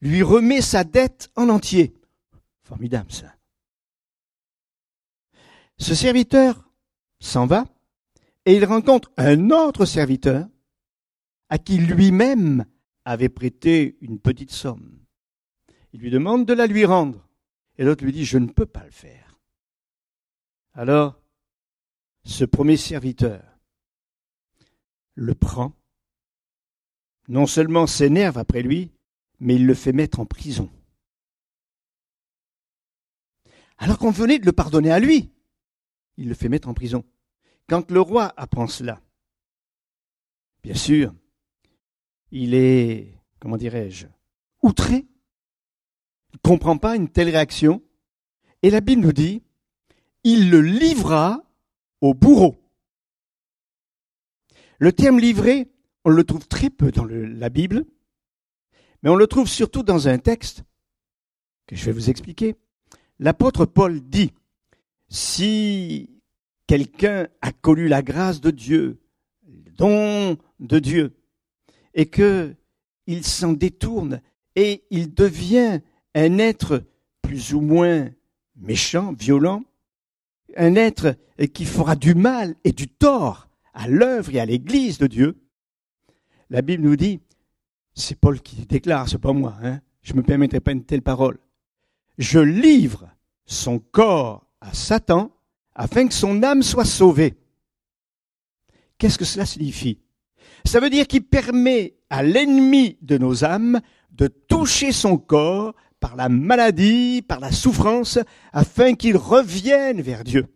lui 0.00 0.22
remet 0.22 0.60
sa 0.60 0.84
dette 0.84 1.30
en 1.36 1.48
entier. 1.48 1.94
Formidable 2.62 3.12
ça. 3.12 3.34
Ce 5.78 5.94
serviteur 5.94 6.70
s'en 7.20 7.46
va 7.46 7.66
et 8.46 8.54
il 8.54 8.64
rencontre 8.64 9.10
un 9.16 9.50
autre 9.50 9.84
serviteur 9.84 10.48
à 11.48 11.58
qui 11.58 11.78
lui-même 11.78 12.64
avait 13.04 13.28
prêté 13.28 13.98
une 14.00 14.20
petite 14.20 14.52
somme. 14.52 15.04
Il 15.92 16.00
lui 16.00 16.10
demande 16.10 16.46
de 16.46 16.52
la 16.52 16.66
lui 16.66 16.84
rendre. 16.84 17.28
Et 17.76 17.84
l'autre 17.84 18.04
lui 18.04 18.12
dit, 18.12 18.24
je 18.24 18.38
ne 18.38 18.46
peux 18.46 18.66
pas 18.66 18.84
le 18.84 18.90
faire. 18.90 19.38
Alors, 20.72 21.20
ce 22.24 22.44
premier 22.44 22.76
serviteur 22.76 23.42
le 25.14 25.34
prend, 25.34 25.72
non 27.28 27.46
seulement 27.46 27.86
s'énerve 27.86 28.38
après 28.38 28.62
lui, 28.62 28.92
mais 29.40 29.56
il 29.56 29.66
le 29.66 29.74
fait 29.74 29.92
mettre 29.92 30.20
en 30.20 30.26
prison. 30.26 30.70
Alors 33.78 33.98
qu'on 33.98 34.10
venait 34.10 34.38
de 34.38 34.46
le 34.46 34.52
pardonner 34.52 34.92
à 34.92 35.00
lui, 35.00 35.32
il 36.16 36.28
le 36.28 36.34
fait 36.34 36.48
mettre 36.48 36.68
en 36.68 36.74
prison. 36.74 37.04
Quand 37.68 37.90
le 37.90 38.00
roi 38.00 38.32
apprend 38.36 38.68
cela, 38.68 39.00
bien 40.62 40.74
sûr, 40.74 41.12
il 42.30 42.54
est, 42.54 43.18
comment 43.40 43.56
dirais-je, 43.56 44.06
outré. 44.62 45.06
Il 46.32 46.36
ne 46.36 46.48
comprend 46.48 46.78
pas 46.78 46.96
une 46.96 47.08
telle 47.08 47.30
réaction. 47.30 47.82
Et 48.62 48.70
la 48.70 48.80
Bible 48.80 49.02
nous 49.02 49.12
dit, 49.12 49.42
il 50.22 50.50
le 50.50 50.60
livra 50.60 51.42
au 52.00 52.14
bourreau. 52.14 52.60
Le 54.78 54.92
terme 54.92 55.18
livré, 55.18 55.70
on 56.04 56.10
le 56.10 56.24
trouve 56.24 56.46
très 56.46 56.70
peu 56.70 56.92
dans 56.92 57.04
la 57.04 57.48
Bible, 57.48 57.84
mais 59.02 59.10
on 59.10 59.16
le 59.16 59.26
trouve 59.26 59.48
surtout 59.48 59.82
dans 59.82 60.08
un 60.08 60.18
texte 60.18 60.62
que 61.66 61.74
je 61.74 61.84
vais 61.86 61.92
vous 61.92 62.10
expliquer. 62.10 62.56
L'apôtre 63.18 63.64
Paul 63.64 64.00
dit, 64.00 64.32
si 65.08 66.15
quelqu'un 66.66 67.28
a 67.40 67.52
connu 67.52 67.88
la 67.88 68.02
grâce 68.02 68.40
de 68.40 68.50
Dieu, 68.50 69.00
le 69.46 69.70
don 69.72 70.36
de 70.60 70.78
Dieu, 70.78 71.16
et 71.94 72.06
que 72.06 72.54
il 73.06 73.24
s'en 73.24 73.52
détourne 73.52 74.20
et 74.56 74.84
il 74.90 75.14
devient 75.14 75.80
un 76.14 76.38
être 76.38 76.82
plus 77.22 77.54
ou 77.54 77.60
moins 77.60 78.10
méchant, 78.56 79.12
violent, 79.12 79.62
un 80.56 80.74
être 80.74 81.16
qui 81.52 81.64
fera 81.64 81.94
du 81.94 82.14
mal 82.14 82.54
et 82.64 82.72
du 82.72 82.88
tort 82.88 83.48
à 83.74 83.88
l'œuvre 83.88 84.34
et 84.34 84.40
à 84.40 84.46
l'église 84.46 84.98
de 84.98 85.06
Dieu. 85.06 85.36
La 86.48 86.62
Bible 86.62 86.84
nous 86.84 86.96
dit, 86.96 87.20
c'est 87.94 88.18
Paul 88.18 88.40
qui 88.40 88.64
déclare, 88.66 89.08
c'est 89.08 89.18
pas 89.18 89.32
moi, 89.32 89.56
hein, 89.62 89.80
je 90.02 90.14
me 90.14 90.22
permettrai 90.22 90.60
pas 90.60 90.72
une 90.72 90.84
telle 90.84 91.02
parole. 91.02 91.38
Je 92.18 92.38
livre 92.38 93.08
son 93.44 93.78
corps 93.78 94.46
à 94.60 94.72
Satan 94.72 95.35
afin 95.76 96.08
que 96.08 96.14
son 96.14 96.42
âme 96.42 96.62
soit 96.62 96.86
sauvée. 96.86 97.36
Qu'est-ce 98.98 99.18
que 99.18 99.24
cela 99.24 99.46
signifie? 99.46 100.00
Ça 100.64 100.80
veut 100.80 100.90
dire 100.90 101.06
qu'il 101.06 101.24
permet 101.24 101.96
à 102.10 102.22
l'ennemi 102.22 102.98
de 103.02 103.18
nos 103.18 103.44
âmes 103.44 103.80
de 104.10 104.26
toucher 104.26 104.90
son 104.90 105.18
corps 105.18 105.74
par 106.00 106.16
la 106.16 106.28
maladie, 106.28 107.22
par 107.22 107.40
la 107.40 107.52
souffrance, 107.52 108.18
afin 108.52 108.94
qu'il 108.94 109.16
revienne 109.16 110.00
vers 110.00 110.24
Dieu. 110.24 110.46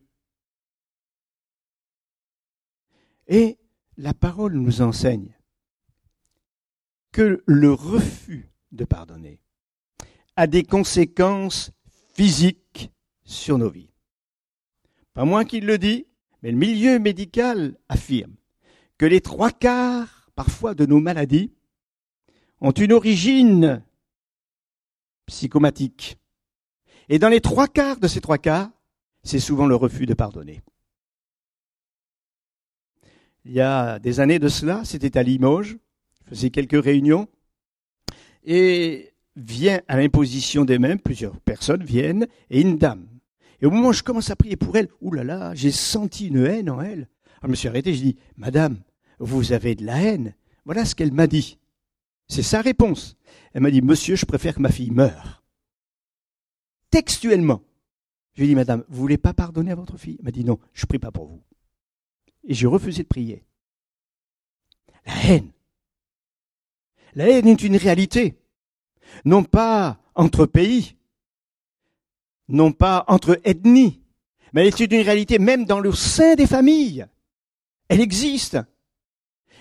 Et 3.27 3.59
la 3.97 4.15
parole 4.15 4.55
nous 4.55 4.81
enseigne 4.81 5.37
que 7.13 7.43
le 7.45 7.73
refus 7.73 8.51
de 8.73 8.85
pardonner 8.85 9.41
a 10.37 10.47
des 10.47 10.63
conséquences 10.63 11.73
physiques 12.15 12.91
sur 13.25 13.59
nos 13.59 13.69
vies. 13.69 13.90
Pas 15.15 15.25
moi 15.25 15.45
qui 15.45 15.61
le 15.61 15.79
dis, 15.79 16.07
mais 16.43 16.51
le 16.51 16.57
milieu 16.57 16.99
médical 16.99 17.77
affirme 17.89 18.35
que 18.99 19.07
les 19.07 19.21
trois 19.21 19.51
quarts, 19.51 20.31
parfois, 20.35 20.75
de 20.75 20.87
nos 20.87 21.01
maladies 21.01 21.53
ont 22.61 22.71
une 22.71 22.93
origine 22.93 23.83
psychomatique. 25.27 26.19
Et 27.09 27.19
dans 27.19 27.29
les 27.29 27.41
trois 27.41 27.67
quarts 27.67 27.99
de 27.99 28.09
ces 28.09 28.21
trois 28.21 28.39
quarts, 28.39 28.71
c'est 29.23 29.41
souvent 29.41 29.67
le 29.67 29.75
refus 29.75 30.07
de 30.07 30.15
pardonner. 30.15 30.61
Il 33.45 33.53
y 33.53 33.61
a 33.61 33.99
des 33.99 34.21
années 34.21 34.39
de 34.39 34.49
cela, 34.49 34.85
c'était 34.85 35.17
à 35.17 35.23
Limoges, 35.23 35.79
je 36.25 36.29
faisais 36.31 36.51
quelques 36.51 36.83
réunions, 36.83 37.27
et 38.45 39.13
vient 39.37 39.81
à 39.89 39.97
l'imposition 39.97 40.65
des 40.65 40.79
mains, 40.79 40.97
plusieurs 40.97 41.41
personnes 41.41 41.85
viennent, 41.85 42.27
et 42.51 42.61
une 42.61 42.77
dame. 42.77 43.07
Et 43.61 43.67
au 43.67 43.71
moment 43.71 43.89
où 43.89 43.93
je 43.93 44.03
commence 44.03 44.31
à 44.31 44.37
prier 44.37 44.57
pour 44.57 44.77
elle, 44.77 44.89
oulala, 45.01 45.55
j'ai 45.55 45.73
senti 45.73 46.29
une 46.29 46.45
haine 46.47 46.71
en 46.71 46.81
elle. 46.81 47.09
Alors 47.39 47.45
je 47.45 47.49
me 47.49 47.55
suis 47.55 47.69
arrêté, 47.69 47.95
je 47.95 48.03
dis, 48.03 48.17
Madame, 48.37 48.81
vous 49.19 49.53
avez 49.53 49.75
de 49.75 49.85
la 49.85 50.01
haine. 50.01 50.35
Voilà 50.65 50.85
ce 50.85 50.95
qu'elle 50.95 51.13
m'a 51.13 51.27
dit. 51.27 51.59
C'est 52.29 52.43
sa 52.43 52.61
réponse. 52.63 53.17
Elle 53.53 53.63
m'a 53.63 53.71
dit, 53.71 53.83
monsieur, 53.83 54.17
je 54.17 54.25
préfère 54.25 54.55
que 54.55 54.61
ma 54.61 54.71
fille 54.71 54.91
meure. 54.91 55.43
Textuellement. 56.91 57.63
Je 58.35 58.41
lui 58.41 58.47
ai 58.47 58.49
dit, 58.51 58.55
madame, 58.55 58.85
vous 58.89 59.01
voulez 59.01 59.19
pas 59.19 59.35
pardonner 59.35 59.73
à 59.73 59.75
votre 59.75 59.97
fille? 59.97 60.17
Elle 60.21 60.25
m'a 60.25 60.31
dit, 60.31 60.45
non, 60.45 60.59
je 60.73 60.87
prie 60.87 60.99
pas 60.99 61.11
pour 61.11 61.27
vous. 61.27 61.43
Et 62.45 62.55
j'ai 62.55 62.67
refusé 62.67 63.03
de 63.03 63.09
prier. 63.09 63.45
La 65.05 65.25
haine. 65.25 65.51
La 67.15 67.29
haine 67.29 67.49
est 67.49 67.63
une 67.63 67.77
réalité. 67.77 68.39
Non 69.25 69.43
pas 69.43 70.01
entre 70.15 70.47
pays, 70.47 70.97
non 72.51 72.73
pas 72.73 73.05
entre 73.09 73.41
ethnies, 73.45 74.01
mais 74.53 74.63
elle 74.63 74.69
est 74.69 74.81
une 74.81 75.03
réalité 75.03 75.39
même 75.39 75.65
dans 75.65 75.81
le 75.81 75.93
sein 75.93 76.35
des 76.35 76.47
familles. 76.47 77.07
Elle 77.89 78.01
existe. 78.01 78.59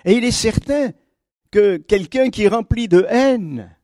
Et 0.05 0.13
il 0.13 0.23
est 0.23 0.31
certain 0.31 0.91
que 1.51 1.77
quelqu'un 1.77 2.29
qui 2.29 2.43
est 2.43 2.47
rempli 2.47 2.87
de 2.87 3.05
haine, 3.09 3.75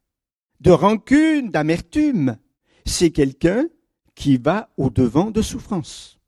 de 0.60 0.72
rancune, 0.72 1.52
d'amertume, 1.52 2.38
c'est 2.86 3.12
quelqu'un 3.12 3.68
qui 4.14 4.38
va 4.38 4.70
au 4.78 4.90
devant 4.90 5.32
de 5.32 5.42
souffrance. 5.42 6.20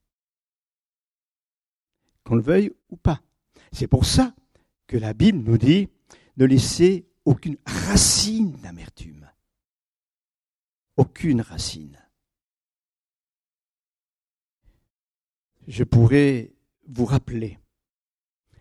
Qu'on 2.24 2.36
le 2.36 2.42
veuille 2.42 2.72
ou 2.90 2.98
pas. 2.98 3.22
C'est 3.72 3.88
pour 3.88 4.06
ça 4.06 4.34
que 4.88 4.98
la 4.98 5.14
Bible 5.14 5.40
nous 5.40 5.58
dit 5.58 5.90
ne 6.38 6.46
laisser 6.46 7.08
aucune 7.26 7.58
racine 7.66 8.54
d'amertume. 8.64 9.30
Aucune 10.98 11.42
racine. 11.42 11.98
Je 15.68 15.84
pourrais 15.84 16.54
vous 16.88 17.06
rappeler 17.06 17.60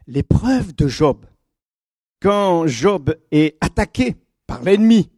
l'épreuve 0.09 0.75
de 0.75 0.89
Job. 0.89 1.25
Quand 2.21 2.67
Job 2.67 3.17
est 3.31 3.57
attaqué 3.61 4.17
par 4.47 4.63
l'ennemi, 4.63 5.11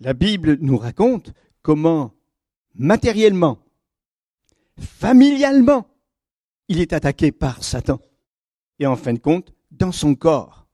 la 0.00 0.12
Bible 0.12 0.58
nous 0.60 0.76
raconte 0.76 1.32
comment 1.62 2.12
matériellement, 2.74 3.58
familialement, 4.78 5.86
il 6.68 6.80
est 6.80 6.92
attaqué 6.92 7.32
par 7.32 7.64
Satan. 7.64 7.98
Et 8.78 8.86
en 8.86 8.96
fin 8.96 9.14
de 9.14 9.18
compte, 9.18 9.54
dans 9.70 9.92
son 9.92 10.14
corps. 10.14 10.66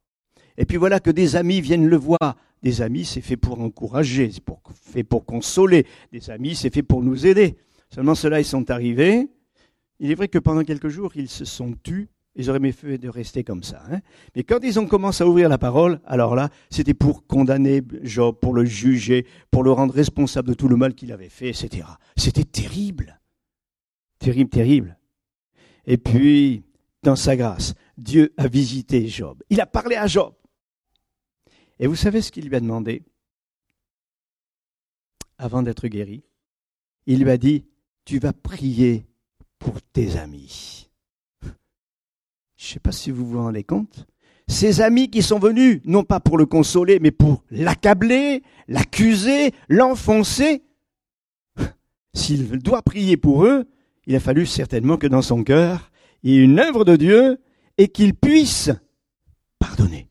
Et 0.57 0.65
puis 0.65 0.77
voilà 0.77 0.99
que 0.99 1.11
des 1.11 1.37
amis 1.37 1.61
viennent 1.61 1.87
le 1.87 1.97
voir. 1.97 2.37
Des 2.63 2.83
amis, 2.83 3.05
c'est 3.05 3.21
fait 3.21 3.37
pour 3.37 3.61
encourager, 3.61 4.31
c'est 4.33 4.43
fait 4.93 5.05
pour 5.05 5.25
consoler. 5.25 5.87
Des 6.11 6.31
amis, 6.31 6.57
c'est 6.57 6.73
fait 6.73 6.83
pour 6.83 7.03
nous 7.03 7.27
aider. 7.27 7.57
Seulement 7.91 8.15
ceux-là, 8.15 8.41
ils 8.41 8.45
sont 8.45 8.71
arrivés. 8.71 9.29
Il 10.03 10.11
est 10.11 10.15
vrai 10.15 10.29
que 10.29 10.39
pendant 10.39 10.65
quelques 10.65 10.89
jours, 10.89 11.13
ils 11.15 11.31
se 11.31 11.47
sont 11.47 11.73
tus 11.73 12.11
ils 12.35 12.49
auraient 12.49 12.61
mieux 12.61 12.73
fait 12.73 12.99
de 12.99 13.09
rester 13.09 13.45
comme 13.45 13.63
ça. 13.63 13.83
Hein. 13.91 14.01
Mais 14.35 14.43
quand 14.43 14.61
ils 14.63 14.81
ont 14.81 14.87
commencé 14.87 15.23
à 15.23 15.27
ouvrir 15.27 15.49
la 15.49 15.59
parole, 15.59 16.01
alors 16.07 16.35
là, 16.35 16.49
c'était 16.71 16.95
pour 16.95 17.27
condamner 17.27 17.83
Job, 18.03 18.39
pour 18.41 18.55
le 18.55 18.65
juger, 18.65 19.27
pour 19.51 19.63
le 19.63 19.73
rendre 19.73 19.93
responsable 19.93 20.49
de 20.49 20.55
tout 20.55 20.69
le 20.69 20.77
mal 20.77 20.95
qu'il 20.95 21.13
avait 21.13 21.29
fait, 21.29 21.51
etc. 21.51 21.87
C'était 22.17 22.45
terrible. 22.45 23.21
Terrible, 24.19 24.51
terrible. 24.51 24.99
Et 25.85 25.99
puis, 25.99 26.63
dans 27.03 27.17
sa 27.17 27.37
grâce, 27.37 27.75
Dieu 27.99 28.33
a 28.39 28.49
visité 28.49 29.07
Job. 29.09 29.43
Il 29.51 29.61
a 29.61 29.67
parlé 29.67 29.97
à 29.97 30.07
Job. 30.07 30.35
Et 31.79 31.87
vous 31.87 31.97
savez 31.97 32.23
ce 32.23 32.33
qu'il 32.33 32.49
lui 32.49 32.57
a 32.57 32.61
demandé? 32.61 33.03
Avant 35.37 35.63
d'être 35.63 35.89
guéri, 35.89 36.23
il 37.07 37.25
lui 37.25 37.31
a 37.31 37.37
dit, 37.37 37.67
tu 38.05 38.21
vas 38.21 38.33
prier 38.33 39.07
pour 39.63 39.81
tes 39.93 40.17
amis. 40.17 40.91
Je 41.43 41.49
ne 41.49 42.73
sais 42.75 42.81
pas 42.81 42.93
si 42.93 43.11
vous 43.11 43.27
vous 43.27 43.39
rendez 43.39 43.65
compte. 43.65 44.07
Ces 44.49 44.81
amis 44.81 45.09
qui 45.09 45.23
sont 45.23 45.39
venus, 45.39 45.81
non 45.85 46.05
pas 46.05 46.21
pour 46.21 46.37
le 46.37 46.47
consoler, 46.47 46.99
mais 47.01 47.11
pour 47.11 47.43
l'accabler, 47.51 48.43
l'accuser, 48.69 49.53
l'enfoncer. 49.69 50.63
S'il 52.15 52.59
doit 52.59 52.83
prier 52.83 53.17
pour 53.17 53.45
eux, 53.45 53.65
il 54.07 54.17
a 54.17 54.21
fallu 54.21 54.47
certainement 54.47 54.97
que 54.97 55.07
dans 55.07 55.23
son 55.23 55.45
cœur, 55.45 55.91
il 56.23 56.33
y 56.33 56.39
ait 56.39 56.45
une 56.45 56.59
œuvre 56.59 56.85
de 56.85 56.97
Dieu 56.97 57.39
et 57.79 57.89
qu'il 57.89 58.15
puisse 58.15 58.71
pardonner. 59.59 60.09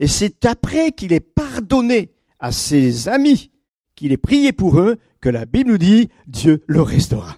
Et 0.00 0.06
c'est 0.06 0.44
après 0.46 0.92
qu'il 0.92 1.12
ait 1.12 1.20
pardonné 1.20 2.12
à 2.38 2.50
ses 2.50 3.08
amis, 3.08 3.50
qu'il 3.94 4.12
ait 4.12 4.16
prié 4.16 4.52
pour 4.52 4.80
eux, 4.80 4.96
que 5.20 5.28
la 5.28 5.44
Bible 5.44 5.70
nous 5.70 5.78
dit, 5.78 6.08
Dieu 6.26 6.62
le 6.66 6.80
restaura. 6.80 7.36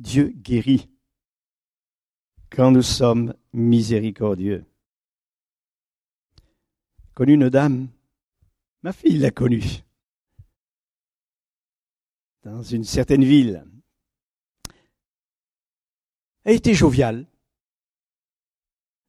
Dieu 0.00 0.32
guérit 0.34 0.88
quand 2.48 2.70
nous 2.70 2.82
sommes 2.82 3.34
miséricordieux. 3.52 4.64
Connu 7.12 7.34
une 7.34 7.50
dame, 7.50 7.88
ma 8.82 8.94
fille 8.94 9.18
l'a 9.18 9.30
connue, 9.30 9.84
dans 12.42 12.62
une 12.62 12.84
certaine 12.84 13.24
ville. 13.24 13.66
Elle 16.44 16.56
était 16.56 16.72
joviale. 16.72 17.26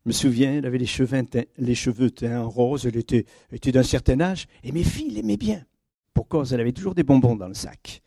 Je 0.04 0.10
me 0.10 0.14
souviens, 0.14 0.56
elle 0.56 0.66
avait 0.66 0.78
les 0.78 0.86
cheveux, 0.86 1.24
les 1.58 1.76
cheveux 1.76 2.12
teints 2.12 2.42
en 2.42 2.50
rose, 2.50 2.86
elle 2.86 2.98
était, 2.98 3.26
était 3.54 3.72
d'un 3.72 3.84
certain 3.84 4.20
âge, 4.20 4.48
et 4.62 4.74
mes 4.74 4.84
filles 4.84 5.12
l'aimaient 5.12 5.38
bien. 5.38 5.66
Pour 6.14 6.28
cause, 6.28 6.52
elle 6.52 6.60
avait 6.60 6.74
toujours 6.74 6.96
des 6.96 7.04
bonbons 7.04 7.38
dans 7.38 7.48
le 7.48 7.54
sac. 7.54 8.02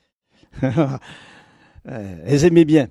Euh, 1.89 2.23
elles 2.25 2.45
aimaient 2.45 2.65
bien. 2.65 2.89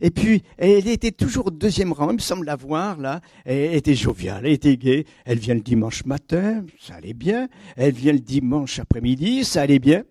Et 0.00 0.10
puis, 0.10 0.42
elle 0.58 0.88
était 0.88 1.12
toujours 1.12 1.46
au 1.46 1.50
deuxième 1.50 1.92
rang, 1.92 2.10
il 2.10 2.14
me 2.14 2.18
semble 2.18 2.44
la 2.44 2.56
voir, 2.56 2.98
là. 2.98 3.20
Elle 3.44 3.74
était 3.74 3.94
joviale, 3.94 4.46
elle 4.46 4.52
était 4.52 4.76
gaie. 4.76 5.04
Elle 5.24 5.38
vient 5.38 5.54
le 5.54 5.60
dimanche 5.60 6.04
matin, 6.04 6.64
ça 6.80 6.96
allait 6.96 7.14
bien. 7.14 7.48
Elle 7.76 7.94
vient 7.94 8.12
le 8.12 8.18
dimanche 8.18 8.80
après-midi, 8.80 9.44
ça 9.44 9.62
allait 9.62 9.78
bien. 9.78 10.02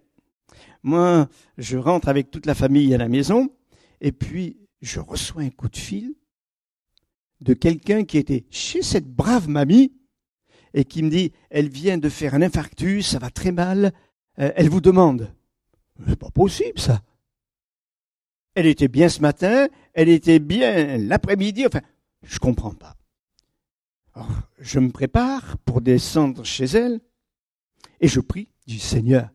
Moi, 0.83 1.27
je 1.57 1.77
rentre 1.77 2.07
avec 2.07 2.31
toute 2.31 2.45
la 2.45 2.55
famille 2.55 2.93
à 2.95 2.97
la 2.97 3.09
maison, 3.09 3.49
et 3.99 4.13
puis 4.13 4.57
je 4.81 4.99
reçois 4.99 5.43
un 5.43 5.49
coup 5.49 5.69
de 5.69 5.77
fil 5.77 6.15
de 7.41 7.53
quelqu'un 7.53 8.03
qui 8.03 8.17
était 8.17 8.45
chez 8.49 8.81
cette 8.81 9.07
brave 9.07 9.49
mamie, 9.49 9.91
et 10.73 10.85
qui 10.85 11.03
me 11.03 11.09
dit, 11.09 11.33
elle 11.49 11.69
vient 11.69 11.97
de 11.97 12.07
faire 12.07 12.33
un 12.33 12.41
infarctus, 12.41 13.07
ça 13.07 13.19
va 13.19 13.29
très 13.29 13.51
mal, 13.51 13.91
euh, 14.39 14.51
elle 14.55 14.69
vous 14.69 14.79
demande. 14.79 15.33
C'est 16.07 16.15
pas 16.17 16.31
possible, 16.31 16.79
ça. 16.79 17.01
Elle 18.55 18.67
était 18.67 18.87
bien 18.87 19.09
ce 19.09 19.21
matin, 19.21 19.67
elle 19.93 20.09
était 20.09 20.39
bien 20.39 20.97
l'après-midi, 20.97 21.65
enfin, 21.65 21.81
je 22.23 22.39
comprends 22.39 22.73
pas. 22.73 22.97
je 24.59 24.79
me 24.79 24.91
prépare 24.91 25.57
pour 25.59 25.81
descendre 25.81 26.43
chez 26.43 26.65
elle 26.65 26.99
et 28.01 28.07
je 28.07 28.19
prie 28.19 28.49
du 28.67 28.79
Seigneur. 28.79 29.29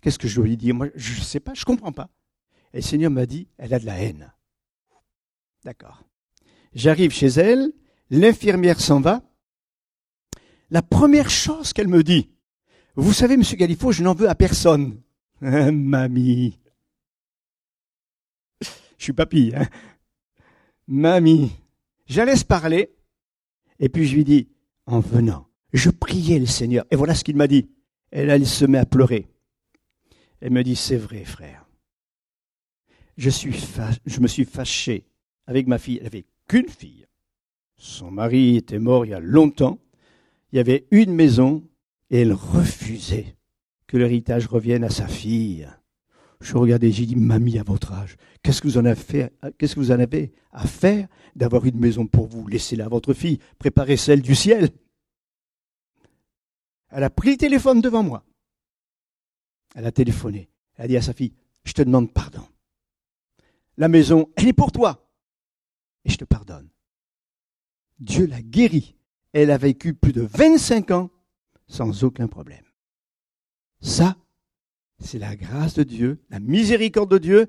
Qu'est-ce 0.00 0.18
que 0.18 0.28
je 0.28 0.36
dois 0.36 0.46
lui 0.46 0.56
dire? 0.56 0.74
Moi, 0.74 0.88
je 0.94 1.18
ne 1.18 1.24
sais 1.24 1.40
pas, 1.40 1.54
je 1.54 1.64
comprends 1.64 1.92
pas. 1.92 2.08
Et 2.72 2.78
le 2.78 2.82
Seigneur 2.82 3.10
m'a 3.10 3.26
dit, 3.26 3.48
elle 3.58 3.74
a 3.74 3.78
de 3.78 3.86
la 3.86 3.98
haine. 3.98 4.32
D'accord. 5.64 6.02
J'arrive 6.74 7.12
chez 7.12 7.26
elle, 7.26 7.72
l'infirmière 8.10 8.80
s'en 8.80 9.00
va. 9.00 9.22
La 10.70 10.82
première 10.82 11.30
chose 11.30 11.72
qu'elle 11.72 11.88
me 11.88 12.02
dit, 12.02 12.30
vous 12.96 13.12
savez, 13.12 13.36
Monsieur 13.36 13.56
Galifo, 13.56 13.92
je 13.92 14.02
n'en 14.02 14.14
veux 14.14 14.28
à 14.28 14.34
personne. 14.34 15.00
Mamie, 15.40 16.58
je 19.02 19.06
suis 19.06 19.12
papy, 19.12 19.52
hein. 19.52 19.66
Mamie, 20.86 21.50
j'allais 22.06 22.36
se 22.36 22.44
parler, 22.44 22.94
et 23.80 23.88
puis 23.88 24.06
je 24.06 24.14
lui 24.14 24.22
dis, 24.22 24.48
en 24.86 25.00
venant, 25.00 25.48
je 25.72 25.90
priais 25.90 26.38
le 26.38 26.46
Seigneur, 26.46 26.84
et 26.88 26.94
voilà 26.94 27.16
ce 27.16 27.24
qu'il 27.24 27.34
m'a 27.34 27.48
dit. 27.48 27.68
Et 28.12 28.24
là, 28.24 28.36
elle 28.36 28.46
se 28.46 28.64
met 28.64 28.78
à 28.78 28.86
pleurer. 28.86 29.26
Elle 30.40 30.52
me 30.52 30.62
dit, 30.62 30.76
c'est 30.76 30.96
vrai, 30.96 31.24
frère. 31.24 31.66
Je 33.16 34.20
me 34.20 34.28
suis 34.28 34.44
fâché 34.44 35.04
avec 35.48 35.66
ma 35.66 35.78
fille. 35.78 35.96
Elle 35.96 36.04
n'avait 36.04 36.26
qu'une 36.46 36.68
fille. 36.68 37.06
Son 37.76 38.12
mari 38.12 38.56
était 38.56 38.78
mort 38.78 39.04
il 39.04 39.10
y 39.10 39.14
a 39.14 39.20
longtemps. 39.20 39.80
Il 40.52 40.56
y 40.58 40.60
avait 40.60 40.86
une 40.92 41.12
maison 41.12 41.64
et 42.10 42.20
elle 42.20 42.34
refusait 42.34 43.34
que 43.88 43.96
l'héritage 43.96 44.46
revienne 44.46 44.84
à 44.84 44.90
sa 44.90 45.08
fille. 45.08 45.68
Je 46.42 46.56
regardais, 46.56 46.90
j'ai 46.90 47.06
dit, 47.06 47.14
mamie, 47.14 47.58
à 47.58 47.62
votre 47.62 47.92
âge, 47.92 48.16
qu'est-ce 48.42 48.60
que 48.60 48.66
vous 48.66 48.78
en 49.92 49.98
avez 50.00 50.32
à 50.50 50.66
faire 50.66 51.08
d'avoir 51.36 51.64
une 51.64 51.78
maison 51.78 52.06
pour 52.06 52.26
vous? 52.26 52.48
Laissez-la 52.48 52.86
à 52.86 52.88
votre 52.88 53.14
fille, 53.14 53.38
préparez 53.58 53.96
celle 53.96 54.22
du 54.22 54.34
ciel. 54.34 54.70
Elle 56.88 57.04
a 57.04 57.10
pris 57.10 57.30
le 57.30 57.36
téléphone 57.36 57.80
devant 57.80 58.02
moi. 58.02 58.24
Elle 59.76 59.86
a 59.86 59.92
téléphoné. 59.92 60.50
Elle 60.74 60.84
a 60.84 60.88
dit 60.88 60.96
à 60.96 61.02
sa 61.02 61.12
fille, 61.12 61.32
je 61.64 61.72
te 61.72 61.82
demande 61.82 62.12
pardon. 62.12 62.46
La 63.76 63.88
maison, 63.88 64.28
elle 64.36 64.48
est 64.48 64.52
pour 64.52 64.72
toi. 64.72 65.08
Et 66.04 66.10
je 66.10 66.16
te 66.16 66.24
pardonne. 66.24 66.68
Dieu 68.00 68.26
l'a 68.26 68.42
guérie. 68.42 68.96
Elle 69.32 69.52
a 69.52 69.58
vécu 69.58 69.94
plus 69.94 70.12
de 70.12 70.22
25 70.22 70.90
ans 70.90 71.10
sans 71.68 72.02
aucun 72.02 72.26
problème. 72.26 72.64
Ça, 73.80 74.16
c'est 75.02 75.18
la 75.18 75.36
grâce 75.36 75.74
de 75.74 75.82
Dieu, 75.82 76.20
la 76.30 76.40
miséricorde 76.40 77.10
de 77.10 77.18
Dieu, 77.18 77.46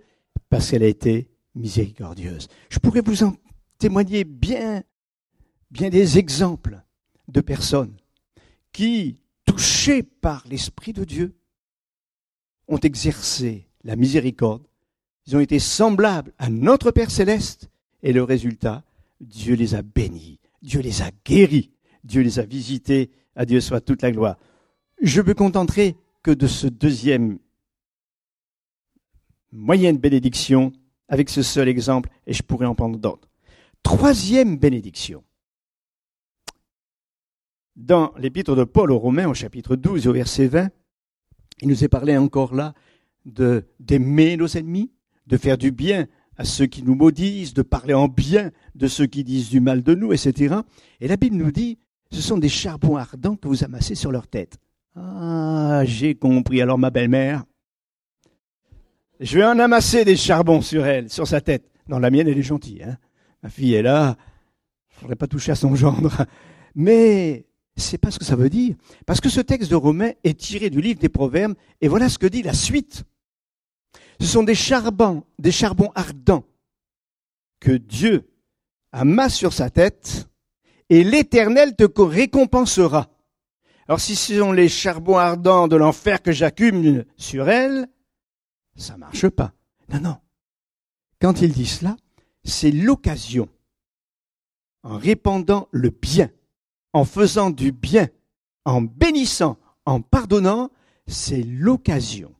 parce 0.49 0.69
qu'elle 0.69 0.83
a 0.83 0.87
été 0.87 1.29
miséricordieuse. 1.55 2.47
Je 2.69 2.79
pourrais 2.79 3.01
vous 3.01 3.23
en 3.23 3.35
témoigner 3.77 4.23
bien, 4.23 4.83
des 5.71 6.17
exemples 6.17 6.81
de 7.27 7.41
personnes 7.41 7.95
qui, 8.71 9.17
touchés 9.45 10.03
par 10.03 10.45
l'Esprit 10.49 10.93
de 10.93 11.03
Dieu, 11.03 11.35
ont 12.67 12.77
exercé 12.77 13.67
la 13.83 13.95
miséricorde. 13.95 14.63
Ils 15.25 15.35
ont 15.35 15.39
été 15.39 15.59
semblables 15.59 16.33
à 16.37 16.49
notre 16.49 16.91
Père 16.91 17.11
céleste. 17.11 17.69
Et 18.01 18.13
le 18.13 18.23
résultat, 18.23 18.83
Dieu 19.21 19.55
les 19.55 19.75
a 19.75 19.81
bénis, 19.81 20.39
Dieu 20.61 20.81
les 20.81 21.01
a 21.01 21.11
guéris, 21.25 21.71
Dieu 22.03 22.21
les 22.21 22.39
a 22.39 22.43
visités. 22.43 23.11
À 23.35 23.45
Dieu 23.45 23.61
soit 23.61 23.81
toute 23.81 24.03
la 24.03 24.11
gloire. 24.11 24.37
Je 25.01 25.21
me 25.21 25.33
contenterai 25.33 25.95
que 26.21 26.31
de 26.31 26.45
ce 26.45 26.67
deuxième 26.67 27.39
moyenne 29.53 29.97
bénédiction 29.97 30.73
avec 31.07 31.29
ce 31.29 31.41
seul 31.41 31.69
exemple 31.69 32.09
et 32.27 32.33
je 32.33 32.43
pourrais 32.43 32.65
en 32.65 32.75
prendre 32.75 32.97
d'autres. 32.97 33.29
Troisième 33.83 34.57
bénédiction. 34.57 35.23
Dans 37.75 38.13
l'épître 38.17 38.55
de 38.55 38.63
Paul 38.63 38.91
aux 38.91 38.99
Romains 38.99 39.27
au 39.27 39.33
chapitre 39.33 39.75
12 39.75 40.07
au 40.07 40.13
verset 40.13 40.47
20, 40.47 40.69
il 41.61 41.67
nous 41.67 41.83
est 41.83 41.89
parlé 41.89 42.17
encore 42.17 42.53
là 42.53 42.73
de 43.25 43.65
d'aimer 43.79 44.37
nos 44.37 44.47
ennemis, 44.47 44.91
de 45.27 45.37
faire 45.37 45.57
du 45.57 45.71
bien 45.71 46.07
à 46.37 46.45
ceux 46.45 46.65
qui 46.65 46.83
nous 46.83 46.95
maudissent, 46.95 47.53
de 47.53 47.61
parler 47.61 47.93
en 47.93 48.07
bien 48.07 48.51
de 48.75 48.87
ceux 48.87 49.05
qui 49.05 49.23
disent 49.23 49.49
du 49.49 49.59
mal 49.59 49.83
de 49.83 49.93
nous, 49.95 50.13
etc. 50.13 50.55
Et 50.99 51.07
la 51.07 51.17
Bible 51.17 51.35
nous 51.35 51.51
dit, 51.51 51.77
ce 52.11 52.21
sont 52.21 52.37
des 52.37 52.49
charbons 52.49 52.97
ardents 52.97 53.35
que 53.35 53.47
vous 53.47 53.63
amassez 53.63 53.95
sur 53.95 54.11
leur 54.11 54.27
tête. 54.27 54.57
Ah, 54.95 55.83
j'ai 55.85 56.15
compris. 56.15 56.61
Alors 56.61 56.77
ma 56.77 56.89
belle-mère, 56.89 57.43
je 59.23 59.37
vais 59.37 59.45
en 59.45 59.57
amasser 59.57 60.03
des 60.03 60.17
charbons 60.17 60.61
sur 60.61 60.85
elle, 60.85 61.09
sur 61.09 61.25
sa 61.27 61.39
tête. 61.39 61.71
Non, 61.87 61.97
la 61.97 62.11
mienne, 62.11 62.27
elle 62.27 62.37
est 62.37 62.43
gentille. 62.43 62.83
Hein 62.83 62.97
Ma 63.41 63.49
fille 63.49 63.73
est 63.73 63.81
là. 63.81 64.17
Je 64.89 64.99
faudrait 64.99 65.15
pas 65.15 65.27
toucher 65.27 65.53
à 65.53 65.55
son 65.55 65.75
gendre. 65.75 66.25
Mais 66.75 67.45
c'est 67.77 67.97
pas 67.97 68.11
ce 68.11 68.19
que 68.19 68.25
ça 68.25 68.35
veut 68.35 68.49
dire. 68.49 68.75
Parce 69.05 69.21
que 69.21 69.29
ce 69.29 69.39
texte 69.39 69.71
de 69.71 69.75
Romains 69.75 70.11
est 70.25 70.37
tiré 70.37 70.69
du 70.69 70.81
livre 70.81 70.99
des 70.99 71.09
Proverbes. 71.09 71.55
Et 71.79 71.87
voilà 71.87 72.09
ce 72.09 72.17
que 72.17 72.27
dit 72.27 72.43
la 72.43 72.53
suite. 72.53 73.03
Ce 74.19 74.27
sont 74.27 74.43
des 74.43 74.55
charbons, 74.55 75.23
des 75.39 75.51
charbons 75.51 75.91
ardents 75.95 76.43
que 77.61 77.71
Dieu 77.71 78.29
amasse 78.91 79.35
sur 79.35 79.53
sa 79.53 79.69
tête 79.69 80.27
et 80.89 81.03
l'Éternel 81.03 81.75
te 81.75 81.85
récompensera. 81.99 83.09
Alors 83.87 83.99
si 84.01 84.15
ce 84.15 84.37
sont 84.37 84.51
les 84.51 84.69
charbons 84.69 85.17
ardents 85.17 85.67
de 85.69 85.77
l'enfer 85.77 86.21
que 86.21 86.31
j'accumule 86.31 87.05
sur 87.17 87.49
elle, 87.49 87.87
ça 88.75 88.97
marche 88.97 89.29
pas. 89.29 89.53
Non, 89.89 89.99
non. 89.99 90.17
Quand 91.21 91.41
il 91.41 91.53
dit 91.53 91.65
cela, 91.65 91.95
c'est 92.43 92.71
l'occasion, 92.71 93.47
en 94.83 94.97
répandant 94.97 95.67
le 95.71 95.89
bien, 95.89 96.29
en 96.91 97.05
faisant 97.05 97.49
du 97.49 97.71
bien, 97.71 98.09
en 98.65 98.81
bénissant, 98.81 99.57
en 99.85 100.01
pardonnant, 100.01 100.69
c'est 101.07 101.43
l'occasion 101.43 102.33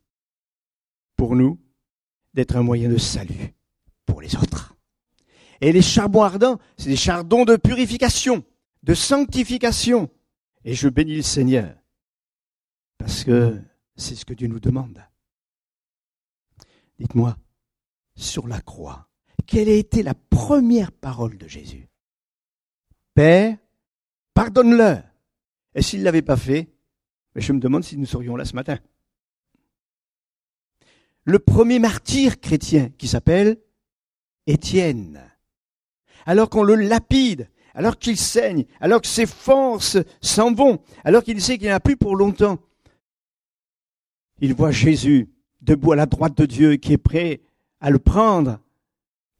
pour 1.16 1.36
nous 1.36 1.58
d'être 2.34 2.56
un 2.56 2.62
moyen 2.62 2.88
de 2.88 2.98
salut 2.98 3.54
pour 4.06 4.20
les 4.20 4.36
autres. 4.36 4.74
Et 5.60 5.72
les 5.72 5.82
charbons 5.82 6.22
ardents, 6.22 6.58
c'est 6.76 6.90
des 6.90 6.96
chardons 6.96 7.44
de 7.44 7.56
purification, 7.56 8.44
de 8.82 8.94
sanctification. 8.94 10.10
Et 10.64 10.74
je 10.74 10.88
bénis 10.88 11.16
le 11.16 11.22
Seigneur, 11.22 11.74
parce 12.98 13.24
que 13.24 13.60
c'est 13.96 14.14
ce 14.14 14.24
que 14.24 14.34
Dieu 14.34 14.48
nous 14.48 14.60
demande. 14.60 15.02
Dites-moi, 16.98 17.36
sur 18.14 18.46
la 18.46 18.60
croix, 18.60 19.08
quelle 19.46 19.68
a 19.68 19.74
été 19.74 20.02
la 20.02 20.14
première 20.14 20.92
parole 20.92 21.36
de 21.36 21.48
Jésus? 21.48 21.88
Père, 23.14 23.56
pardonne-leur. 24.32 25.02
Et 25.74 25.82
s'il 25.82 26.00
ne 26.00 26.04
l'avait 26.04 26.22
pas 26.22 26.36
fait, 26.36 26.70
je 27.34 27.52
me 27.52 27.60
demande 27.60 27.84
si 27.84 27.96
nous 27.96 28.06
serions 28.06 28.36
là 28.36 28.44
ce 28.44 28.54
matin. 28.54 28.78
Le 31.24 31.38
premier 31.38 31.78
martyr 31.78 32.38
chrétien 32.38 32.90
qui 32.90 33.08
s'appelle 33.08 33.58
Étienne, 34.46 35.22
alors 36.26 36.50
qu'on 36.50 36.62
le 36.62 36.74
lapide, 36.74 37.48
alors 37.74 37.98
qu'il 37.98 38.18
saigne, 38.18 38.66
alors 38.80 39.00
que 39.00 39.08
ses 39.08 39.26
forces 39.26 39.98
s'en 40.20 40.52
vont, 40.52 40.82
alors 41.02 41.24
qu'il 41.24 41.40
sait 41.40 41.56
qu'il 41.56 41.66
n'y 41.66 41.72
en 41.72 41.76
a 41.76 41.80
plus 41.80 41.96
pour 41.96 42.14
longtemps, 42.14 42.58
il 44.40 44.54
voit 44.54 44.70
Jésus 44.70 45.33
debout 45.64 45.92
à 45.92 45.96
la 45.96 46.06
droite 46.06 46.36
de 46.36 46.46
Dieu 46.46 46.76
qui 46.76 46.92
est 46.92 46.98
prêt 46.98 47.40
à 47.80 47.90
le 47.90 47.98
prendre 47.98 48.60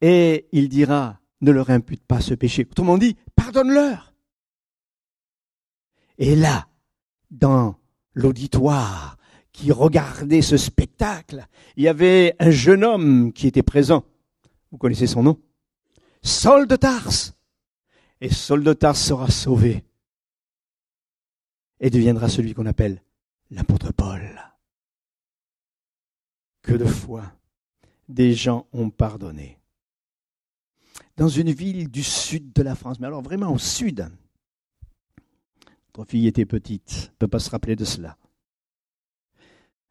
et 0.01 0.47
il 0.53 0.69
dira, 0.69 1.21
ne 1.41 1.51
leur 1.51 1.71
impute 1.71 2.05
pas 2.05 2.21
ce 2.21 2.35
péché. 2.35 2.67
Autrement 2.71 2.99
dit, 2.99 3.17
pardonne-leur. 3.37 4.15
Et 6.19 6.37
là, 6.37 6.69
dans 7.31 7.77
l'auditoire 8.13 9.17
qui 9.53 9.73
regardait 9.73 10.43
ce 10.43 10.57
spectacle, 10.57 11.47
il 11.77 11.85
y 11.85 11.89
avait 11.89 12.35
un 12.39 12.51
jeune 12.51 12.85
homme 12.85 13.33
qui 13.33 13.47
était 13.47 13.63
présent. 13.63 14.05
Vous 14.71 14.79
connaissez 14.79 15.07
son 15.07 15.23
nom 15.23 15.41
Saul 16.23 16.67
de 16.67 16.77
Tarse. 16.77 17.35
Et 18.21 18.31
Saul 18.31 18.65
de 18.65 18.75
sera 18.95 19.31
sauvé 19.31 19.85
et 21.81 21.91
deviendra 21.91 22.29
celui 22.29 22.55
qu'on 22.55 22.67
appelle 22.67 23.03
l'apôtre 23.51 23.93
Paul. 23.93 24.54
Que 26.65 26.73
de 26.73 26.85
fois 26.85 27.33
des 28.09 28.35
gens 28.35 28.67
ont 28.73 28.91
pardonné 28.91 29.59
dans 31.17 31.29
une 31.29 31.53
ville 31.53 31.89
du 31.91 32.03
sud 32.03 32.53
de 32.53 32.63
la 32.63 32.75
France, 32.75 32.99
mais 32.99 33.07
alors 33.07 33.23
vraiment 33.23 33.53
au 33.53 33.59
sud. 33.59 34.09
Notre 35.87 36.11
fille 36.11 36.27
était 36.27 36.47
petite, 36.47 37.13
ne 37.13 37.19
peut 37.19 37.29
pas 37.29 37.39
se 37.39 37.51
rappeler 37.51 37.77
de 37.77 37.85
cela. 37.85 38.17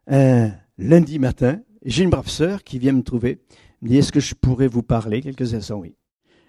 Un 0.08 0.52
lundi 0.78 1.18
matin, 1.20 1.62
j'ai 1.86 2.04
une 2.04 2.10
brave 2.10 2.28
sœur 2.28 2.64
qui 2.64 2.78
vient 2.78 2.92
me 2.92 3.04
trouver, 3.04 3.42
me 3.82 3.90
dit 3.90 3.98
Est-ce 3.98 4.12
que 4.12 4.20
je 4.20 4.36
pourrais 4.36 4.68
vous 4.68 4.84
parler? 4.84 5.22
Quelques 5.22 5.54
instants 5.54 5.80
Oui. 5.80 5.96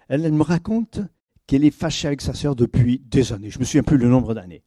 Elle, 0.09 0.33
me 0.33 0.43
raconte 0.43 1.01
qu'elle 1.47 1.65
est 1.65 1.71
fâchée 1.71 2.09
avec 2.09 2.21
sa 2.21 2.35
sœur 2.35 2.57
depuis 2.57 2.99
des 2.99 3.33
années. 3.33 3.51
Je 3.51 3.59
me 3.59 3.65
souviens 3.65 3.85
plus 3.85 3.97
le 3.97 4.09
nombre 4.09 4.35
d'années. 4.35 4.65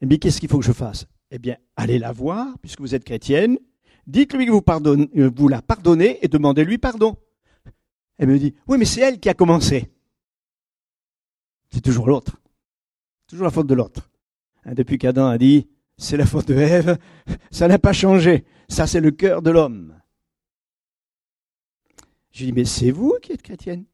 Elle 0.00 0.06
me 0.06 0.12
dit 0.12 0.20
Qu'est-ce 0.20 0.38
qu'il 0.38 0.48
faut 0.48 0.58
que 0.58 0.64
je 0.64 0.72
fasse? 0.72 1.06
Eh 1.32 1.40
bien, 1.40 1.56
allez 1.74 1.98
la 1.98 2.12
voir, 2.12 2.56
puisque 2.60 2.80
vous 2.80 2.94
êtes 2.94 3.04
chrétienne. 3.04 3.58
Dites-lui 4.06 4.46
que 4.46 4.52
vous, 4.52 4.62
euh, 5.16 5.30
vous 5.34 5.48
la 5.48 5.62
pardonnez 5.62 6.24
et 6.24 6.28
demandez-lui 6.28 6.78
pardon. 6.78 7.16
Elle 8.18 8.28
me 8.28 8.38
dit, 8.38 8.54
oui, 8.66 8.78
mais 8.78 8.84
c'est 8.84 9.00
elle 9.00 9.20
qui 9.20 9.28
a 9.28 9.34
commencé. 9.34 9.90
C'est 11.70 11.80
toujours 11.80 12.06
l'autre. 12.06 12.40
Toujours 13.26 13.44
la 13.44 13.50
faute 13.50 13.66
de 13.66 13.74
l'autre. 13.74 14.08
Hein, 14.64 14.74
depuis 14.74 14.98
qu'Adam 14.98 15.26
a 15.26 15.38
dit, 15.38 15.68
c'est 15.98 16.16
la 16.16 16.26
faute 16.26 16.48
de 16.48 16.54
Ève, 16.54 16.98
ça 17.50 17.68
n'a 17.68 17.78
pas 17.78 17.92
changé. 17.92 18.44
Ça, 18.68 18.86
c'est 18.86 19.00
le 19.00 19.10
cœur 19.10 19.42
de 19.42 19.50
l'homme. 19.50 20.00
Je 22.30 22.40
lui 22.40 22.46
dis, 22.46 22.52
mais 22.52 22.64
c'est 22.64 22.90
vous 22.90 23.16
qui 23.22 23.32
êtes 23.32 23.42
chrétienne. 23.42 23.84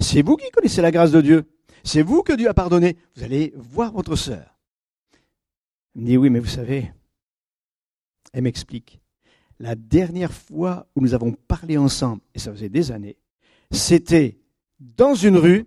C'est 0.00 0.22
vous 0.22 0.36
qui 0.36 0.50
connaissez 0.50 0.82
la 0.82 0.90
grâce 0.90 1.12
de 1.12 1.20
Dieu. 1.20 1.44
C'est 1.84 2.02
vous 2.02 2.22
que 2.22 2.32
Dieu 2.32 2.48
a 2.48 2.54
pardonné. 2.54 2.96
Vous 3.14 3.22
allez 3.22 3.52
voir 3.56 3.92
votre 3.92 4.16
sœur. 4.16 4.58
Elle 5.94 6.02
me 6.02 6.06
dit, 6.06 6.16
oui, 6.16 6.30
mais 6.30 6.40
vous 6.40 6.46
savez, 6.46 6.92
elle 8.32 8.42
m'explique. 8.42 9.01
La 9.62 9.76
dernière 9.76 10.32
fois 10.32 10.88
où 10.96 11.00
nous 11.00 11.14
avons 11.14 11.30
parlé 11.30 11.78
ensemble, 11.78 12.20
et 12.34 12.40
ça 12.40 12.50
faisait 12.50 12.68
des 12.68 12.90
années, 12.90 13.16
c'était 13.70 14.40
dans 14.80 15.14
une 15.14 15.36
rue, 15.36 15.66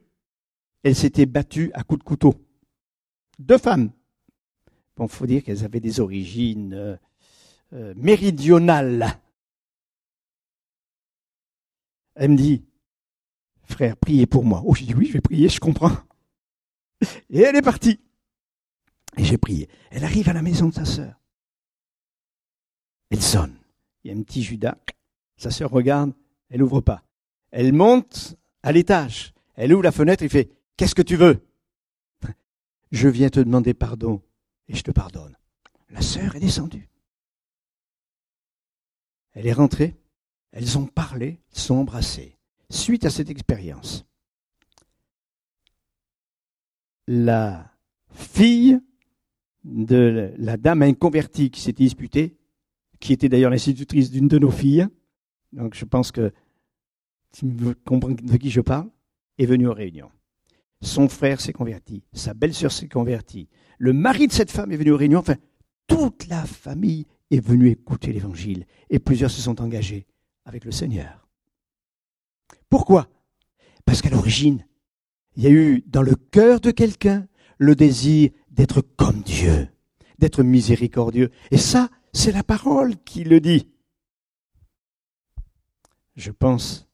elles 0.84 0.98
s'étaient 0.98 1.26
battues 1.26 1.72
à 1.74 1.84
coups 1.84 2.00
de 2.00 2.04
couteau. 2.04 2.36
Deux 3.40 3.58
femmes. 3.58 3.92
Bon, 4.98 5.08
faut 5.08 5.26
dire 5.26 5.46
qu'elles 5.46 5.64
avaient 5.64 5.80
des 5.80 6.02
origines 6.02 6.74
euh, 6.74 6.98
euh, 7.72 7.94
méridionales. 7.96 9.18
Elle 12.16 12.32
me 12.32 12.36
dit, 12.36 12.66
frère, 13.64 13.96
priez 13.96 14.26
pour 14.26 14.44
moi. 14.44 14.62
Oh, 14.66 14.76
j'ai 14.76 14.88
dit 14.88 14.94
oui, 14.94 15.06
je 15.06 15.14
vais 15.14 15.22
prier, 15.22 15.48
je 15.48 15.62
comprends. 15.62 15.96
Et 17.30 17.40
elle 17.40 17.56
est 17.56 17.62
partie. 17.62 18.02
Et 19.16 19.24
j'ai 19.24 19.38
prié. 19.38 19.70
Elle 19.90 20.04
arrive 20.04 20.28
à 20.28 20.34
la 20.34 20.42
maison 20.42 20.68
de 20.68 20.74
sa 20.74 20.84
sœur. 20.84 21.18
Elle 23.10 23.22
sonne. 23.22 23.56
Il 24.06 24.12
y 24.12 24.14
a 24.14 24.18
un 24.18 24.22
petit 24.22 24.44
Judas. 24.44 24.78
Sa 25.36 25.50
sœur 25.50 25.72
regarde, 25.72 26.14
elle 26.50 26.60
n'ouvre 26.60 26.80
pas. 26.80 27.04
Elle 27.50 27.74
monte 27.74 28.36
à 28.62 28.72
l'étage. 28.72 29.34
Elle 29.56 29.74
ouvre 29.74 29.82
la 29.82 29.92
fenêtre 29.92 30.24
et 30.24 30.30
fait 30.30 30.52
Qu'est-ce 30.78 30.94
que 30.94 31.02
tu 31.02 31.16
veux 31.16 31.44
Je 32.92 33.10
viens 33.10 33.30
te 33.30 33.40
demander 33.40 33.74
pardon 33.74 34.22
et 34.68 34.76
je 34.76 34.84
te 34.84 34.92
pardonne. 34.92 35.36
La 35.90 36.02
sœur 36.02 36.36
est 36.36 36.40
descendue. 36.40 36.88
Elle 39.34 39.48
est 39.48 39.54
rentrée. 39.54 39.96
Elles 40.52 40.78
ont 40.78 40.86
parlé, 40.86 41.40
sont 41.52 41.76
embrassées. 41.76 42.38
Suite 42.70 43.06
à 43.06 43.10
cette 43.10 43.32
expérience, 43.32 44.06
la 47.08 47.72
fille 48.12 48.80
de 49.64 50.32
la 50.38 50.58
dame 50.58 50.84
inconvertie 50.84 51.50
qui 51.50 51.60
s'était 51.60 51.84
disputée, 51.84 52.38
qui 53.06 53.14
était 53.14 53.30
d'ailleurs 53.30 53.52
l'institutrice 53.52 54.10
d'une 54.10 54.28
de 54.28 54.40
nos 54.40 54.50
filles, 54.50 54.88
donc 55.54 55.76
je 55.76 55.86
pense 55.86 56.12
que 56.12 56.34
tu 57.32 57.46
comprends 57.86 58.10
de 58.10 58.38
qui 58.38 58.50
je 58.50 58.62
parle, 58.62 58.90
est 59.38 59.46
venu 59.46 59.68
aux 59.68 59.74
réunions. 59.74 60.10
son 60.82 61.08
frère 61.08 61.40
s'est 61.40 61.54
converti, 61.54 62.04
sa 62.14 62.34
belle-sœur 62.34 62.72
s'est 62.72 62.88
convertie, 62.88 63.48
le 63.78 63.94
mari 63.94 64.26
de 64.26 64.32
cette 64.32 64.50
femme 64.50 64.72
est 64.72 64.78
venu 64.78 64.90
aux 64.90 64.98
réunions, 64.98 65.20
enfin, 65.20 65.36
toute 65.86 66.28
la 66.30 66.46
famille 66.46 67.06
est 67.30 67.46
venue 67.46 67.70
écouter 67.70 68.12
l'évangile 68.12 68.66
et 68.90 68.98
plusieurs 68.98 69.30
se 69.30 69.42
sont 69.42 69.62
engagés 69.62 70.08
avec 70.44 70.66
le 70.66 70.72
Seigneur. 70.72 71.28
Pourquoi? 72.70 73.08
Parce 73.86 74.02
qu'à 74.02 74.10
l'origine, 74.10 74.66
il 75.36 75.44
y 75.44 75.48
a 75.48 75.52
eu 75.52 75.84
dans 75.86 76.02
le 76.02 76.16
cœur 76.16 76.60
de 76.60 76.72
quelqu'un 76.72 77.28
le 77.60 77.76
désir 77.76 78.32
d'être 78.50 78.82
comme 78.82 79.22
Dieu, 79.22 79.68
d'être 80.18 80.42
miséricordieux. 80.42 81.30
Et 81.52 81.58
ça, 81.58 81.90
c'est 82.16 82.32
la 82.32 82.44
parole 82.44 82.96
qui 83.04 83.24
le 83.24 83.40
dit. 83.40 83.68
Je 86.16 86.32
pense 86.32 86.88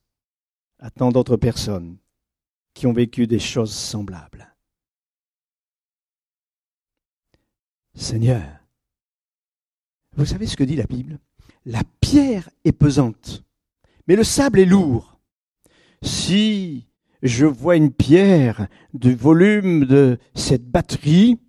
à 0.80 0.90
tant 0.90 1.12
d'autres 1.12 1.38
personnes 1.38 1.98
qui 2.74 2.88
ont 2.88 2.94
vécu 2.94 3.28
des 3.28 3.40
choses 3.40 3.74
semblables. 3.74 4.56
Seigneur, 7.94 8.42
vous 10.18 10.26
savez 10.26 10.48
ce 10.48 10.58
que 10.58 10.64
dit 10.64 10.76
la 10.76 10.88
Bible? 10.88 11.20
La 11.66 11.84
pierre 12.00 12.50
est 12.66 12.72
pesante, 12.72 13.44
mais 14.08 14.16
le 14.16 14.24
sable 14.24 14.60
est 14.60 14.66
lourd. 14.66 15.20
Si 16.02 16.88
je 17.22 17.46
vois 17.46 17.76
une 17.76 17.94
pierre 17.94 18.68
du 18.96 19.14
volume 19.14 19.86
de 19.86 20.18
cette 20.34 20.66
batterie, 20.66 21.40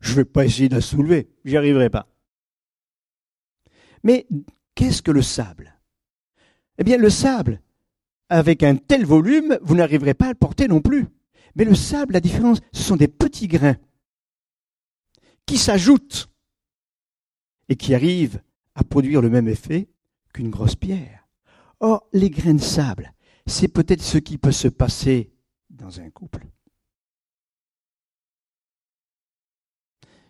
je 0.00 0.10
ne 0.10 0.16
vais 0.16 0.24
pas 0.26 0.44
essayer 0.44 0.68
de 0.68 0.74
la 0.74 0.82
soulever, 0.82 1.30
j'y 1.46 1.56
arriverai 1.56 1.88
pas. 1.88 2.11
Mais 4.02 4.26
qu'est-ce 4.74 5.02
que 5.02 5.10
le 5.10 5.22
sable? 5.22 5.78
Eh 6.78 6.84
bien, 6.84 6.96
le 6.96 7.10
sable, 7.10 7.60
avec 8.28 8.62
un 8.62 8.76
tel 8.76 9.04
volume, 9.04 9.58
vous 9.62 9.74
n'arriverez 9.74 10.14
pas 10.14 10.26
à 10.26 10.30
le 10.30 10.34
porter 10.34 10.68
non 10.68 10.80
plus. 10.80 11.06
Mais 11.54 11.64
le 11.64 11.74
sable, 11.74 12.14
la 12.14 12.20
différence, 12.20 12.60
ce 12.72 12.82
sont 12.82 12.96
des 12.96 13.08
petits 13.08 13.48
grains 13.48 13.76
qui 15.46 15.58
s'ajoutent 15.58 16.30
et 17.68 17.76
qui 17.76 17.94
arrivent 17.94 18.42
à 18.74 18.84
produire 18.84 19.20
le 19.20 19.28
même 19.28 19.48
effet 19.48 19.88
qu'une 20.32 20.50
grosse 20.50 20.76
pierre. 20.76 21.28
Or, 21.80 22.08
les 22.12 22.30
grains 22.30 22.54
de 22.54 22.60
sable, 22.60 23.12
c'est 23.46 23.68
peut-être 23.68 24.02
ce 24.02 24.18
qui 24.18 24.38
peut 24.38 24.52
se 24.52 24.68
passer 24.68 25.32
dans 25.68 26.00
un 26.00 26.10
couple. 26.10 26.46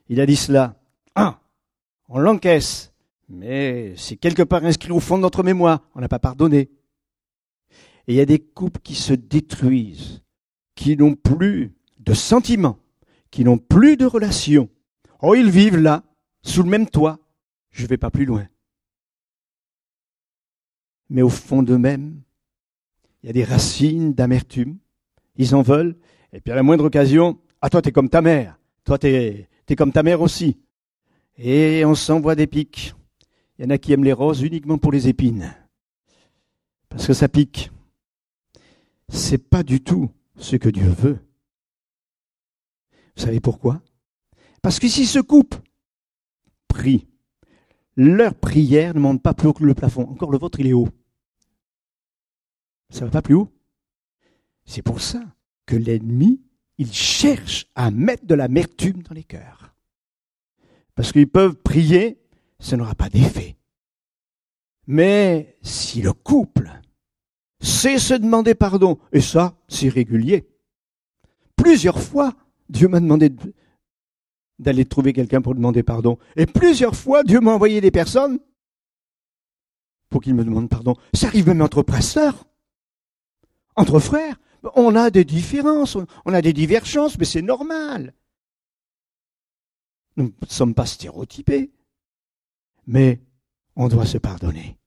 Il 0.08 0.20
a 0.20 0.26
dit 0.26 0.36
cela. 0.36 0.80
Ah, 1.14 1.40
on 2.08 2.18
l'encaisse, 2.18 2.91
mais 3.32 3.94
c'est 3.96 4.16
quelque 4.16 4.42
part 4.42 4.64
inscrit 4.64 4.92
au 4.92 5.00
fond 5.00 5.16
de 5.16 5.22
notre 5.22 5.42
mémoire. 5.42 5.80
On 5.94 6.00
n'a 6.00 6.08
pas 6.08 6.18
pardonné. 6.18 6.70
Et 8.06 8.12
il 8.12 8.14
y 8.14 8.20
a 8.20 8.26
des 8.26 8.38
couples 8.38 8.80
qui 8.80 8.94
se 8.94 9.14
détruisent, 9.14 10.22
qui 10.74 10.96
n'ont 10.96 11.14
plus 11.14 11.74
de 11.98 12.12
sentiments, 12.12 12.78
qui 13.30 13.44
n'ont 13.44 13.58
plus 13.58 13.96
de 13.96 14.04
relations. 14.04 14.68
Oh, 15.22 15.34
ils 15.34 15.50
vivent 15.50 15.78
là, 15.78 16.04
sous 16.42 16.62
le 16.62 16.68
même 16.68 16.88
toit. 16.88 17.20
Je 17.70 17.86
vais 17.86 17.96
pas 17.96 18.10
plus 18.10 18.26
loin. 18.26 18.46
Mais 21.08 21.22
au 21.22 21.30
fond 21.30 21.62
d'eux-mêmes, 21.62 22.20
il 23.22 23.28
y 23.28 23.30
a 23.30 23.32
des 23.32 23.44
racines 23.44 24.12
d'amertume. 24.12 24.76
Ils 25.36 25.54
en 25.54 25.62
veulent. 25.62 25.96
Et 26.34 26.40
puis 26.40 26.52
à 26.52 26.56
la 26.56 26.62
moindre 26.62 26.84
occasion, 26.84 27.38
ah 27.62 27.70
toi 27.70 27.80
t'es 27.80 27.92
comme 27.92 28.10
ta 28.10 28.20
mère. 28.20 28.58
Toi 28.84 28.98
t'es 28.98 29.48
es 29.68 29.76
comme 29.76 29.92
ta 29.92 30.02
mère 30.02 30.20
aussi. 30.20 30.58
Et 31.38 31.82
on 31.86 31.94
s'envoie 31.94 32.34
des 32.34 32.46
pics. 32.46 32.94
Il 33.58 33.64
y 33.64 33.66
en 33.66 33.70
a 33.70 33.78
qui 33.78 33.92
aiment 33.92 34.04
les 34.04 34.12
roses 34.12 34.42
uniquement 34.42 34.78
pour 34.78 34.92
les 34.92 35.08
épines. 35.08 35.54
Parce 36.88 37.06
que 37.06 37.12
ça 37.12 37.28
pique. 37.28 37.70
C'est 39.08 39.38
pas 39.38 39.62
du 39.62 39.82
tout 39.82 40.10
ce 40.36 40.56
que 40.56 40.68
Dieu 40.68 40.88
veut. 40.88 41.18
Vous 43.16 43.22
savez 43.22 43.40
pourquoi? 43.40 43.82
Parce 44.62 44.78
que 44.78 44.88
si 44.88 45.06
ce 45.06 45.18
couple 45.18 45.60
prie, 46.68 47.06
leur 47.96 48.34
prière 48.34 48.94
ne 48.94 49.00
monte 49.00 49.22
pas 49.22 49.34
plus 49.34 49.48
haut 49.48 49.52
que 49.52 49.64
le 49.64 49.74
plafond. 49.74 50.08
Encore 50.08 50.30
le 50.30 50.38
vôtre, 50.38 50.60
il 50.60 50.66
est 50.66 50.72
haut. 50.72 50.88
Ça 52.90 53.04
va 53.04 53.10
pas 53.10 53.22
plus 53.22 53.34
haut. 53.34 53.52
C'est 54.64 54.82
pour 54.82 55.00
ça 55.00 55.22
que 55.66 55.76
l'ennemi, 55.76 56.40
il 56.78 56.92
cherche 56.92 57.66
à 57.74 57.90
mettre 57.90 58.26
de 58.26 58.34
l'amertume 58.34 59.02
dans 59.02 59.14
les 59.14 59.24
cœurs. 59.24 59.74
Parce 60.94 61.12
qu'ils 61.12 61.28
peuvent 61.28 61.56
prier, 61.56 62.21
ça 62.62 62.76
n'aura 62.76 62.94
pas 62.94 63.08
d'effet. 63.08 63.56
Mais 64.86 65.58
si 65.62 66.00
le 66.00 66.12
couple 66.12 66.70
sait 67.60 67.98
se 67.98 68.14
demander 68.14 68.54
pardon, 68.54 68.98
et 69.12 69.20
ça, 69.20 69.56
c'est 69.68 69.88
régulier. 69.88 70.48
Plusieurs 71.56 72.00
fois, 72.00 72.34
Dieu 72.68 72.88
m'a 72.88 73.00
demandé 73.00 73.30
d'aller 74.58 74.84
trouver 74.84 75.12
quelqu'un 75.12 75.42
pour 75.42 75.54
demander 75.54 75.82
pardon. 75.82 76.18
Et 76.36 76.46
plusieurs 76.46 76.94
fois, 76.96 77.24
Dieu 77.24 77.40
m'a 77.40 77.52
envoyé 77.52 77.80
des 77.80 77.90
personnes 77.90 78.38
pour 80.08 80.20
qu'ils 80.22 80.34
me 80.34 80.44
demandent 80.44 80.68
pardon. 80.68 80.94
Ça 81.14 81.26
arrive 81.26 81.48
même 81.48 81.62
entre 81.62 81.82
pasteurs. 81.82 82.44
Entre 83.74 83.98
frères, 83.98 84.38
on 84.76 84.94
a 84.94 85.10
des 85.10 85.24
différences, 85.24 85.96
on 86.24 86.34
a 86.34 86.42
des 86.42 86.52
divergences, 86.52 87.18
mais 87.18 87.24
c'est 87.24 87.42
normal. 87.42 88.14
Nous 90.16 90.24
ne 90.24 90.46
sommes 90.46 90.74
pas 90.74 90.86
stéréotypés, 90.86 91.72
mais 92.86 93.20
on 93.76 93.88
doit 93.88 94.06
se 94.06 94.18
pardonner. 94.18 94.78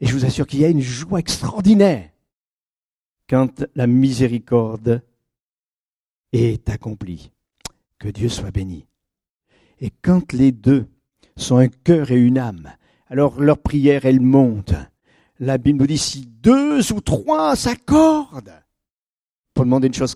Et 0.00 0.06
je 0.06 0.14
vous 0.14 0.24
assure 0.24 0.46
qu'il 0.46 0.60
y 0.60 0.64
a 0.64 0.68
une 0.68 0.80
joie 0.80 1.18
extraordinaire 1.18 2.10
quand 3.28 3.64
la 3.74 3.86
miséricorde 3.86 5.02
est 6.32 6.68
accomplie. 6.68 7.30
Que 7.98 8.08
Dieu 8.08 8.28
soit 8.28 8.50
béni. 8.50 8.86
Et 9.80 9.90
quand 10.02 10.32
les 10.32 10.50
deux 10.50 10.88
sont 11.36 11.56
un 11.56 11.68
cœur 11.68 12.10
et 12.10 12.20
une 12.20 12.38
âme, 12.38 12.72
alors 13.06 13.40
leur 13.40 13.58
prière, 13.58 14.06
elle 14.06 14.20
monte 14.20 14.74
la 15.42 15.58
Bible 15.58 15.80
nous 15.80 15.86
dit 15.88 15.98
si 15.98 16.24
deux 16.24 16.92
ou 16.92 17.00
trois 17.00 17.56
s'accordent 17.56 18.62
pour 19.54 19.64
demander 19.64 19.88
une 19.88 19.94
chose, 19.94 20.14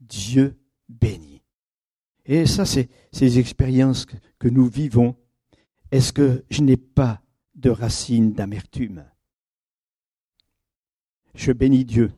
Dieu 0.00 0.58
bénit. 0.88 1.42
Et 2.26 2.44
ça, 2.44 2.66
c'est 2.66 2.90
ces 3.10 3.38
expériences 3.38 4.06
que 4.38 4.48
nous 4.48 4.66
vivons. 4.66 5.16
Est-ce 5.90 6.12
que 6.12 6.44
je 6.50 6.62
n'ai 6.62 6.76
pas 6.76 7.22
de 7.54 7.70
racines 7.70 8.32
d'amertume? 8.32 9.04
Je 11.34 11.52
bénis 11.52 11.84
Dieu 11.84 12.12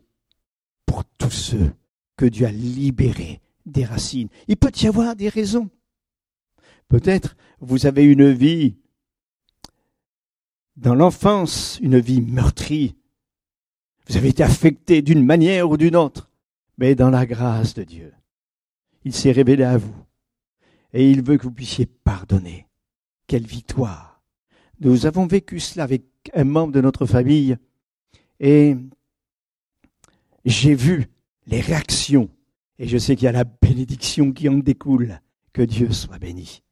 pour 0.86 1.04
tous 1.04 1.30
ceux 1.30 1.72
que 2.16 2.26
Dieu 2.26 2.46
a 2.46 2.52
libérés 2.52 3.40
des 3.66 3.84
racines. 3.84 4.28
Il 4.48 4.56
peut 4.56 4.72
y 4.82 4.86
avoir 4.86 5.14
des 5.14 5.28
raisons. 5.28 5.70
Peut-être 6.88 7.36
vous 7.60 7.86
avez 7.86 8.04
une 8.04 8.30
vie 8.32 8.74
dans 10.76 10.94
l'enfance 10.94 11.78
une 11.82 12.00
vie 12.00 12.22
meurtrie. 12.22 12.96
Vous 14.08 14.16
avez 14.16 14.30
été 14.30 14.42
affecté 14.42 15.02
d'une 15.02 15.24
manière 15.24 15.70
ou 15.70 15.76
d'une 15.76 15.94
autre, 15.94 16.30
mais 16.78 16.94
dans 16.94 17.10
la 17.10 17.26
grâce 17.26 17.74
de 17.74 17.84
Dieu, 17.84 18.12
il 19.04 19.14
s'est 19.14 19.30
révélé 19.30 19.62
à 19.62 19.76
vous 19.76 19.94
et 20.92 21.08
il 21.08 21.22
veut 21.22 21.36
que 21.36 21.44
vous 21.44 21.52
puissiez 21.52 21.86
pardonner. 21.86 22.66
Quelle 23.30 23.46
victoire. 23.46 24.24
Nous 24.80 25.06
avons 25.06 25.28
vécu 25.28 25.60
cela 25.60 25.84
avec 25.84 26.02
un 26.34 26.42
membre 26.42 26.72
de 26.72 26.80
notre 26.80 27.06
famille 27.06 27.56
et 28.40 28.74
j'ai 30.44 30.74
vu 30.74 31.06
les 31.46 31.60
réactions 31.60 32.28
et 32.80 32.88
je 32.88 32.98
sais 32.98 33.14
qu'il 33.14 33.26
y 33.26 33.28
a 33.28 33.32
la 33.32 33.44
bénédiction 33.44 34.32
qui 34.32 34.48
en 34.48 34.58
découle. 34.58 35.20
Que 35.52 35.62
Dieu 35.62 35.92
soit 35.92 36.18
béni. 36.18 36.64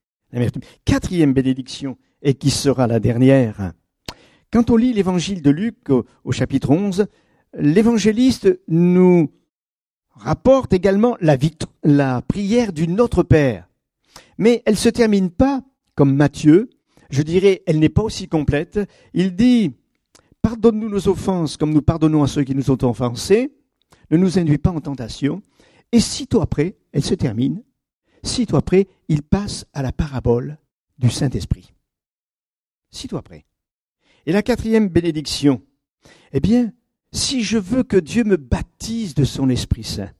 Quatrième 0.84 1.32
bénédiction 1.32 1.96
et 2.22 2.34
qui 2.34 2.50
sera 2.50 2.88
la 2.88 2.98
dernière. 2.98 3.74
Quand 4.52 4.68
on 4.70 4.76
lit 4.76 4.92
l'évangile 4.92 5.42
de 5.42 5.50
Luc 5.50 5.90
au, 5.90 6.32
chapitre 6.32 6.70
11, 6.70 7.06
l'évangéliste 7.56 8.48
nous 8.66 9.30
rapporte 10.10 10.72
également 10.72 11.16
la, 11.20 12.20
prière 12.22 12.72
du 12.72 12.88
Notre 12.88 13.22
Père. 13.22 13.68
Mais 14.38 14.64
elle 14.66 14.76
se 14.76 14.88
termine 14.88 15.30
pas 15.30 15.62
comme 15.98 16.14
Matthieu. 16.14 16.70
Je 17.10 17.22
dirais, 17.22 17.64
elle 17.66 17.80
n'est 17.80 17.88
pas 17.88 18.04
aussi 18.04 18.28
complète. 18.28 18.78
Il 19.14 19.34
dit, 19.34 19.74
pardonne-nous 20.42 20.88
nos 20.88 21.08
offenses 21.08 21.56
comme 21.56 21.72
nous 21.72 21.82
pardonnons 21.82 22.22
à 22.22 22.28
ceux 22.28 22.44
qui 22.44 22.54
nous 22.54 22.70
ont 22.70 22.78
offensés. 22.84 23.52
Ne 24.12 24.16
nous 24.16 24.38
induis 24.38 24.58
pas 24.58 24.70
en 24.70 24.80
tentation. 24.80 25.42
Et 25.90 25.98
sitôt 25.98 26.40
après, 26.40 26.76
elle 26.92 27.02
se 27.02 27.14
termine. 27.14 27.64
Sitôt 28.22 28.54
après, 28.54 28.86
il 29.08 29.22
passe 29.22 29.66
à 29.72 29.82
la 29.82 29.90
parabole 29.90 30.58
du 30.98 31.10
Saint-Esprit. 31.10 31.74
Sitôt 32.92 33.16
après. 33.16 33.44
Et 34.24 34.30
la 34.30 34.42
quatrième 34.42 34.88
bénédiction, 34.88 35.62
eh 36.32 36.38
bien, 36.38 36.72
si 37.10 37.42
je 37.42 37.58
veux 37.58 37.82
que 37.82 37.96
Dieu 37.96 38.22
me 38.22 38.36
baptise 38.36 39.16
de 39.16 39.24
son 39.24 39.48
Esprit 39.50 39.82
Saint, 39.82 40.12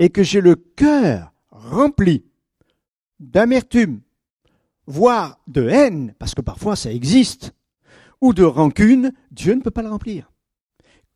et 0.00 0.10
que 0.10 0.24
j'ai 0.24 0.40
le 0.40 0.56
cœur 0.56 1.32
rempli 1.50 2.24
d'amertume, 3.20 4.00
voire 4.90 5.40
de 5.46 5.68
haine, 5.68 6.14
parce 6.18 6.34
que 6.34 6.42
parfois 6.42 6.76
ça 6.76 6.92
existe, 6.92 7.54
ou 8.20 8.34
de 8.34 8.42
rancune, 8.42 9.12
Dieu 9.30 9.54
ne 9.54 9.62
peut 9.62 9.70
pas 9.70 9.82
le 9.82 9.88
remplir. 9.88 10.30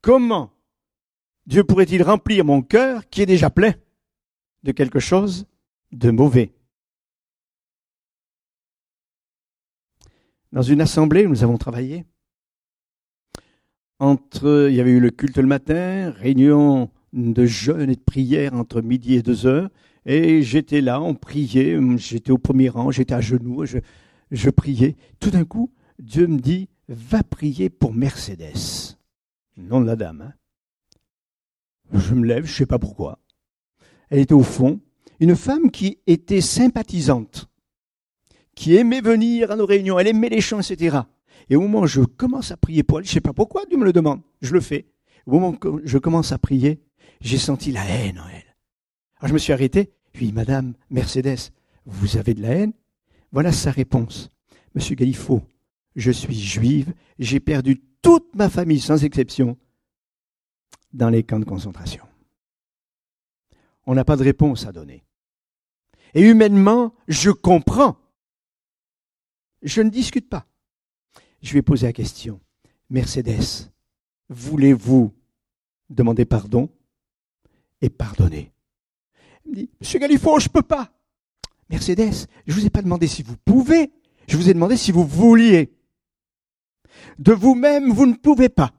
Comment 0.01 0.53
Dieu 1.47 1.65
pourrait-il 1.65 2.03
remplir 2.03 2.45
mon 2.45 2.63
cœur 2.63 3.09
qui 3.11 3.21
est 3.21 3.27
déjà 3.27 3.51
plein 3.51 3.75
de 4.63 4.73
quelque 4.73 5.01
chose 5.01 5.47
de 5.93 6.11
mauvais? 6.11 6.55
Dans 10.53 10.63
une 10.63 10.81
assemblée 10.81 11.27
où 11.27 11.31
nous 11.31 11.43
avons 11.43 11.59
travaillé, 11.59 12.05
entre, 13.99 14.69
il 14.71 14.77
y 14.77 14.81
avait 14.81 14.93
eu 14.93 15.01
le 15.01 15.11
culte 15.11 15.39
le 15.39 15.47
matin, 15.47 16.11
réunion 16.11 16.91
de 17.13 17.45
jeûne 17.45 17.91
et 17.91 17.97
de 17.97 18.01
prière 18.01 18.55
entre 18.55 18.81
midi 18.81 19.15
et 19.15 19.23
deux 19.23 19.47
heures, 19.47 19.71
et 20.07 20.43
j'étais 20.43 20.81
là, 20.81 21.01
on 21.01 21.15
priait, 21.15 21.79
j'étais 21.97 22.31
au 22.31 22.39
premier 22.39 22.69
rang, 22.69 22.91
j'étais 22.91 23.15
à 23.15 23.21
genoux, 23.21 23.65
je, 24.31 24.51
priais. 24.51 24.97
Tout 25.21 25.31
d'un 25.31 25.45
coup, 25.45 25.73
Dieu 25.99 26.27
me 26.27 26.39
dit, 26.39 26.69
va 26.89 27.23
prier 27.23 27.71
pour 27.71 27.95
Mercedes. 27.95 28.97
Nom 29.57 29.81
de 29.81 29.87
la 29.87 29.97
dame. 29.97 30.21
Hein. 30.23 30.33
Je 31.99 32.15
me 32.15 32.27
lève, 32.27 32.45
je 32.45 32.53
ne 32.53 32.57
sais 32.57 32.67
pas 32.67 32.79
pourquoi. 32.79 33.19
Elle 34.11 34.21
était 34.21 34.35
au 34.35 34.43
fond, 34.43 34.81
une 35.21 35.37
femme 35.37 35.71
qui 35.71 35.99
était 36.07 36.41
sympathisante, 36.41 37.49
qui 38.55 38.77
aimait 38.77 39.01
venir 39.01 39.51
à 39.51 39.57
nos 39.57 39.67
réunions, 39.67 39.99
elle 39.99 40.09
aimait 40.09 40.29
les 40.29 40.41
chants, 40.41 40.61
etc. 40.61 40.99
Et 41.49 41.57
au 41.57 41.63
moment 41.63 41.81
où 41.81 41.87
je 41.87 42.03
commence 42.03 42.51
à 42.51 42.57
prier 42.57 42.83
pour 42.83 42.99
elle, 42.99 43.05
je 43.05 43.11
ne 43.11 43.15
sais 43.15 43.21
pas 43.21 43.33
pourquoi 43.33 43.65
Dieu 43.67 43.79
me 43.79 43.85
le 43.85 43.93
demande, 43.93 44.21
je 44.43 44.53
le 44.53 44.61
fais. 44.61 44.87
Au 45.27 45.33
moment 45.33 45.57
où 45.65 45.81
je 45.85 45.99
commence 45.99 46.33
à 46.33 46.39
prier, 46.39 46.81
j'ai 47.21 47.39
senti 47.39 47.73
la 47.73 47.85
haine 47.87 48.19
en 48.19 48.29
elle. 48.29 48.54
Alors 49.17 49.29
je 49.29 49.35
me 49.35 49.39
suis 49.39 49.53
arrêté, 49.53 49.93
puis 50.13 50.33
Madame 50.33 50.75
Mercedes, 50.91 51.51
vous 51.87 52.17
avez 52.17 52.35
de 52.35 52.43
la 52.43 52.51
haine? 52.51 52.73
Voilà 53.33 53.53
sa 53.53 53.71
réponse. 53.71 54.31
Monsieur 54.75 54.95
Galifo, 54.95 55.43
je 55.97 56.11
suis 56.11 56.39
juive, 56.39 56.93
j'ai 57.19 57.41
perdu 57.41 57.83
toute 58.03 58.35
ma 58.35 58.49
famille 58.49 58.81
sans 58.81 59.05
exception 59.05 59.57
dans 60.93 61.11
les 61.11 61.23
camps 61.23 61.41
de 61.41 61.45
concentration. 61.45 62.07
On 63.87 63.95
n'a 63.95 64.05
pas 64.05 64.17
de 64.17 64.25
réponse 64.25 64.67
à 64.67 64.73
donner. 64.73 65.05
Et 66.15 66.23
humainement, 66.23 66.95
je 67.09 67.31
comprends. 67.31 67.99
Je 69.63 69.83
ne 69.83 69.91
discute 69.91 70.29
pas. 70.29 70.47
Je 71.43 71.53
vais 71.53 71.63
poser 71.63 71.87
la 71.87 71.93
question. 71.93 72.41
Mercedes, 72.89 73.71
voulez-vous 74.29 75.13
demander 75.91 76.25
pardon 76.25 76.71
et 77.81 77.91
pardonner? 77.91 78.54
Dit, 79.47 79.71
Monsieur 79.81 79.99
Galifo, 79.99 80.39
je 80.39 80.49
peux 80.49 80.63
pas. 80.63 80.91
Mercedes, 81.71 82.27
je 82.47 82.55
ne 82.55 82.61
vous 82.61 82.67
ai 82.67 82.71
pas 82.71 82.83
demandé 82.83 83.07
si 83.07 83.23
vous 83.23 83.37
pouvez, 83.45 83.93
je 84.29 84.37
vous 84.37 84.49
ai 84.49 84.55
demandé 84.55 84.77
si 84.77 84.93
vous 84.93 85.05
vouliez. 85.05 85.73
De 87.19 87.33
vous-même, 87.33 87.91
vous 87.91 88.07
ne 88.07 88.15
pouvez 88.15 88.49
pas. 88.49 88.73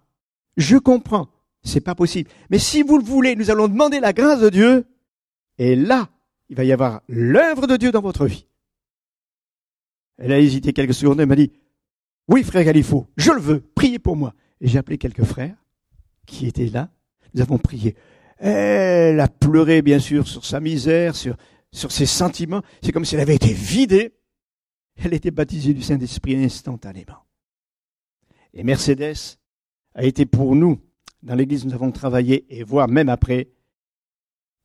Je 0.57 0.77
comprends. 0.77 1.29
C'est 1.63 1.81
pas 1.81 1.95
possible. 1.95 2.29
Mais 2.49 2.59
si 2.59 2.83
vous 2.83 2.97
le 2.97 3.03
voulez, 3.03 3.35
nous 3.35 3.49
allons 3.49 3.67
demander 3.67 3.99
la 3.99 4.13
grâce 4.13 4.39
de 4.39 4.49
Dieu. 4.49 4.85
Et 5.57 5.75
là, 5.75 6.09
il 6.49 6.55
va 6.55 6.63
y 6.63 6.71
avoir 6.71 7.01
l'œuvre 7.07 7.65
de 7.65 7.75
Dieu 7.75 7.91
dans 7.91 8.01
votre 8.01 8.25
vie. 8.25 8.45
Elle 10.17 10.31
a 10.31 10.39
hésité 10.39 10.73
quelques 10.73 10.93
secondes 10.93 11.19
et 11.19 11.25
m'a 11.25 11.35
dit, 11.35 11.51
oui, 12.27 12.43
frère 12.43 12.63
Galifo, 12.63 13.07
je 13.17 13.31
le 13.31 13.41
veux, 13.41 13.61
priez 13.75 13.99
pour 13.99 14.15
moi. 14.15 14.33
Et 14.61 14.67
j'ai 14.67 14.77
appelé 14.77 14.97
quelques 14.97 15.23
frères 15.23 15.55
qui 16.25 16.47
étaient 16.47 16.67
là. 16.67 16.89
Nous 17.33 17.41
avons 17.41 17.57
prié. 17.57 17.95
Elle 18.37 19.19
a 19.19 19.27
pleuré, 19.27 19.81
bien 19.81 19.99
sûr, 19.99 20.27
sur 20.27 20.45
sa 20.45 20.59
misère, 20.59 21.15
sur, 21.15 21.37
sur 21.71 21.91
ses 21.91 22.05
sentiments. 22.05 22.61
C'est 22.81 22.91
comme 22.91 23.05
si 23.05 23.15
elle 23.15 23.21
avait 23.21 23.35
été 23.35 23.53
vidée. 23.53 24.13
Elle 24.97 25.13
était 25.13 25.31
baptisée 25.31 25.73
du 25.73 25.81
Saint-Esprit 25.81 26.35
instantanément. 26.43 27.25
Et 28.53 28.63
Mercedes 28.63 29.37
a 29.93 30.03
été 30.03 30.25
pour 30.25 30.55
nous, 30.55 30.81
dans 31.21 31.35
l'église 31.35 31.65
nous 31.65 31.73
avons 31.73 31.91
travaillé, 31.91 32.45
et 32.49 32.63
voire 32.63 32.87
même 32.87 33.09
après, 33.09 33.49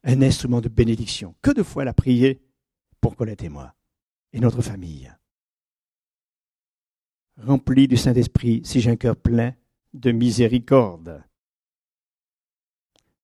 un 0.05 0.23
instrument 0.23 0.61
de 0.61 0.69
bénédiction. 0.69 1.35
Que 1.43 1.51
de 1.51 1.63
fois 1.63 1.83
elle 1.83 1.89
a 1.89 1.95
prié 1.95 2.41
pour 3.01 3.17
Colette 3.17 3.43
et 3.43 3.49
moi, 3.49 3.75
et 4.33 4.41
notre 4.41 4.63
famille. 4.63 5.13
Rempli 7.37 7.89
du 7.89 7.97
Saint-Esprit, 7.97 8.63
si 8.65 8.81
j'ai 8.81 8.91
un 8.91 8.97
cœur 8.97 9.17
plein 9.17 9.55
de 9.93 10.13
miséricorde. 10.13 11.25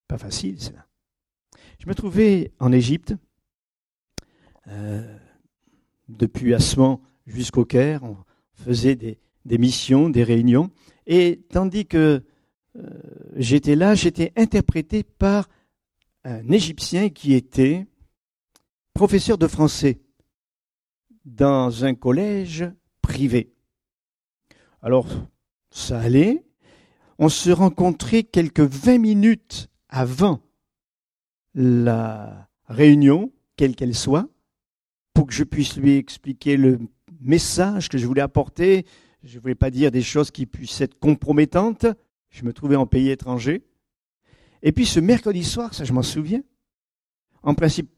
Pas 0.09 0.19
facile, 0.19 0.61
cela. 0.61 0.87
Je 1.79 1.89
me 1.89 1.95
trouvais 1.95 2.53
en 2.59 2.73
Égypte, 2.73 3.15
euh, 4.69 5.19
depuis 6.09 6.55
Asman 6.55 6.99
jusqu'au 7.27 7.65
Caire. 7.65 8.03
On 8.03 8.17
faisait 8.55 8.97
des, 8.97 9.19
missions, 9.59 10.09
des 10.09 10.25
réunions. 10.25 10.71
Et 11.07 11.43
tandis 11.51 11.87
que 11.87 12.25
euh, 12.77 12.91
j'étais 13.37 13.77
là, 13.77 13.95
j'étais 13.95 14.33
interprété 14.37 15.03
par 15.03 15.49
un 16.25 16.51
Égyptien 16.51 17.09
qui 17.09 17.35
était 17.35 17.87
professeur 18.95 19.39
de 19.39 19.47
français 19.47 20.01
dans 21.25 21.85
un 21.85 21.95
collège 21.95 22.65
privé. 23.03 23.53
Alors, 24.83 25.09
ça 25.71 26.01
allait. 26.01 26.45
On 27.19 27.29
se 27.29 27.51
rencontrait 27.51 28.25
quelques 28.25 28.61
20 28.61 28.99
minutes 28.99 29.69
avant 29.97 30.43
la 31.55 32.51
réunion, 32.67 33.33
quelle 33.57 33.75
qu'elle 33.75 33.95
soit, 33.95 34.29
pour 35.15 35.27
que 35.27 35.33
je 35.33 35.43
puisse 35.43 35.79
lui 35.79 35.97
expliquer 35.97 36.59
le 36.59 36.79
message 37.21 37.89
que 37.89 37.97
je 37.97 38.07
voulais 38.07 38.21
apporter, 38.21 38.85
je 39.23 39.37
ne 39.37 39.41
voulais 39.41 39.55
pas 39.55 39.71
dire 39.71 39.91
des 39.91 40.03
choses 40.03 40.31
qui 40.31 40.45
puissent 40.45 40.83
être 40.83 40.99
compromettantes. 40.99 41.87
Je 42.29 42.45
me 42.45 42.53
trouvais 42.53 42.77
en 42.77 42.87
pays 42.87 43.09
étranger. 43.09 43.63
Et 44.63 44.73
puis 44.73 44.85
ce 44.85 45.01
mercredi 45.01 45.43
soir, 45.43 45.73
ça 45.73 45.85
je 45.85 45.95
m'en 45.95 46.03
souviens, 46.03 46.43
en 47.43 47.55
principe, 47.55 47.91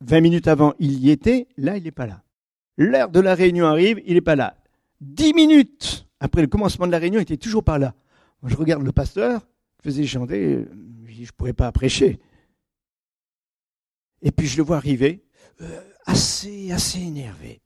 20 0.00 0.22
minutes 0.22 0.48
avant, 0.48 0.72
il 0.78 1.04
y 1.04 1.10
était, 1.10 1.48
là, 1.58 1.76
il 1.76 1.84
n'est 1.84 1.90
pas 1.90 2.06
là. 2.06 2.22
L'heure 2.78 3.10
de 3.10 3.20
la 3.20 3.34
réunion 3.34 3.66
arrive, 3.66 4.00
il 4.06 4.14
n'est 4.14 4.22
pas 4.22 4.36
là. 4.36 4.56
10 5.02 5.34
minutes 5.34 6.08
après 6.18 6.40
le 6.40 6.48
commencement 6.48 6.86
de 6.86 6.92
la 6.92 6.98
réunion, 6.98 7.20
il 7.20 7.24
était 7.24 7.36
toujours 7.36 7.64
pas 7.64 7.78
là. 7.78 7.94
je 8.46 8.56
regarde 8.56 8.82
le 8.82 8.92
pasteur, 8.92 9.46
faisait 9.82 10.06
chanter, 10.06 10.64
je 11.24 11.32
ne 11.32 11.36
pourrais 11.36 11.52
pas 11.52 11.70
prêcher. 11.72 12.18
Et 14.22 14.30
puis 14.30 14.46
je 14.46 14.56
le 14.56 14.62
vois 14.62 14.76
arriver, 14.76 15.24
euh, 15.60 15.92
assez, 16.04 16.72
assez 16.72 17.00
énervé. 17.00 17.60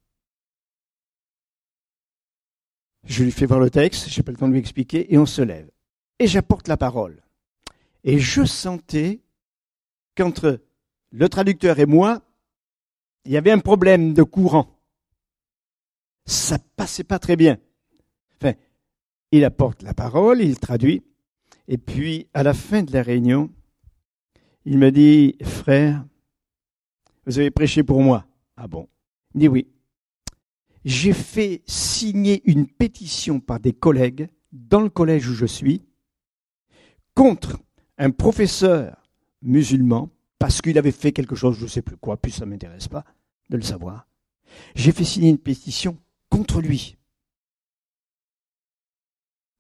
Je 3.04 3.24
lui 3.24 3.32
fais 3.32 3.46
voir 3.46 3.60
le 3.60 3.70
texte, 3.70 4.08
j'ai 4.08 4.22
pas 4.22 4.32
le 4.32 4.38
temps 4.38 4.48
de 4.48 4.52
lui 4.52 4.60
expliquer, 4.60 5.12
et 5.12 5.18
on 5.18 5.26
se 5.26 5.42
lève. 5.42 5.70
Et 6.18 6.26
j'apporte 6.26 6.68
la 6.68 6.76
parole. 6.76 7.22
Et 8.02 8.18
je 8.18 8.44
sentais 8.44 9.20
qu'entre 10.14 10.60
le 11.10 11.28
traducteur 11.28 11.78
et 11.78 11.86
moi, 11.86 12.22
il 13.24 13.32
y 13.32 13.36
avait 13.36 13.50
un 13.50 13.58
problème 13.58 14.14
de 14.14 14.22
courant. 14.22 14.78
Ça 16.26 16.58
passait 16.76 17.04
pas 17.04 17.18
très 17.18 17.36
bien. 17.36 17.58
Enfin, 18.36 18.54
il 19.32 19.44
apporte 19.44 19.82
la 19.82 19.94
parole, 19.94 20.40
il 20.40 20.58
traduit, 20.58 21.02
et 21.68 21.78
puis 21.78 22.28
à 22.34 22.42
la 22.42 22.54
fin 22.54 22.82
de 22.82 22.92
la 22.92 23.02
réunion, 23.02 23.50
il 24.64 24.78
me 24.78 24.90
dit, 24.90 25.36
frère, 25.42 26.04
vous 27.26 27.38
avez 27.38 27.50
prêché 27.50 27.82
pour 27.82 28.02
moi. 28.02 28.26
Ah 28.56 28.68
bon? 28.68 28.88
Il 29.34 29.40
dit 29.40 29.48
oui 29.48 29.68
j'ai 30.84 31.12
fait 31.12 31.62
signer 31.66 32.42
une 32.44 32.66
pétition 32.66 33.40
par 33.40 33.58
des 33.58 33.72
collègues 33.72 34.28
dans 34.52 34.80
le 34.80 34.90
collège 34.90 35.28
où 35.28 35.34
je 35.34 35.46
suis 35.46 35.82
contre 37.14 37.58
un 37.96 38.10
professeur 38.10 39.08
musulman 39.40 40.10
parce 40.38 40.60
qu'il 40.60 40.78
avait 40.78 40.92
fait 40.92 41.12
quelque 41.12 41.34
chose, 41.34 41.58
je 41.58 41.64
ne 41.64 41.68
sais 41.68 41.82
plus 41.82 41.96
quoi, 41.96 42.16
puis 42.16 42.32
ça 42.32 42.44
ne 42.44 42.50
m'intéresse 42.50 42.88
pas 42.88 43.04
de 43.48 43.56
le 43.56 43.62
savoir. 43.62 44.06
J'ai 44.74 44.92
fait 44.92 45.04
signer 45.04 45.30
une 45.30 45.38
pétition 45.38 45.96
contre 46.28 46.60
lui. 46.60 46.98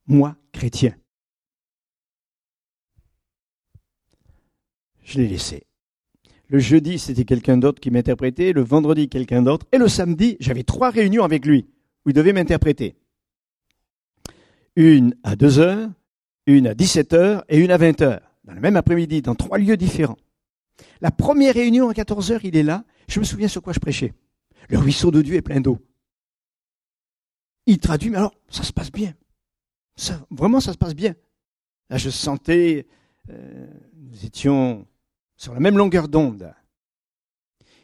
Moi, 0.06 0.36
chrétien. 0.52 0.94
Je 5.04 5.18
l'ai 5.18 5.28
laissé. 5.28 5.66
Le 6.48 6.58
jeudi, 6.58 6.98
c'était 6.98 7.24
quelqu'un 7.24 7.56
d'autre 7.56 7.80
qui 7.80 7.90
m'interprétait. 7.90 8.52
Le 8.52 8.62
vendredi, 8.62 9.08
quelqu'un 9.08 9.42
d'autre. 9.42 9.66
Et 9.72 9.78
le 9.78 9.88
samedi, 9.88 10.36
j'avais 10.40 10.62
trois 10.62 10.90
réunions 10.90 11.24
avec 11.24 11.46
lui 11.46 11.66
où 12.04 12.10
il 12.10 12.12
devait 12.12 12.32
m'interpréter. 12.32 12.96
Une 14.76 15.14
à 15.22 15.36
2 15.36 15.58
heures, 15.58 15.88
une 16.46 16.66
à 16.66 16.74
17 16.74 17.12
heures 17.12 17.44
et 17.48 17.58
une 17.58 17.70
à 17.70 17.76
20 17.76 18.02
heures. 18.02 18.34
Dans 18.44 18.52
le 18.52 18.60
même 18.60 18.76
après-midi, 18.76 19.22
dans 19.22 19.34
trois 19.34 19.58
lieux 19.58 19.76
différents. 19.76 20.18
La 21.00 21.10
première 21.10 21.54
réunion 21.54 21.88
à 21.88 21.94
14 21.94 22.32
heures, 22.32 22.44
il 22.44 22.56
est 22.56 22.62
là. 22.62 22.84
Je 23.08 23.20
me 23.20 23.24
souviens 23.24 23.48
sur 23.48 23.62
quoi 23.62 23.72
je 23.72 23.80
prêchais. 23.80 24.12
Le 24.68 24.78
ruisseau 24.78 25.10
de 25.10 25.22
Dieu 25.22 25.36
est 25.36 25.42
plein 25.42 25.60
d'eau. 25.60 25.78
Il 27.66 27.78
traduit, 27.78 28.10
mais 28.10 28.18
alors, 28.18 28.34
ça 28.48 28.62
se 28.62 28.72
passe 28.72 28.90
bien. 28.90 29.14
Vraiment, 30.30 30.60
ça 30.60 30.72
se 30.72 30.78
passe 30.78 30.94
bien. 30.94 31.14
Là, 31.88 31.96
je 31.96 32.10
sentais, 32.10 32.86
euh, 33.30 33.66
nous 33.96 34.26
étions 34.26 34.86
sur 35.44 35.52
la 35.52 35.60
même 35.60 35.76
longueur 35.76 36.08
d'onde. 36.08 36.54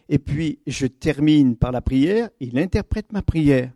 Et 0.08 0.18
puis, 0.18 0.60
je 0.66 0.86
termine 0.86 1.56
par 1.56 1.72
la 1.72 1.82
prière, 1.82 2.30
il 2.40 2.58
interprète 2.58 3.12
ma 3.12 3.20
prière. 3.20 3.70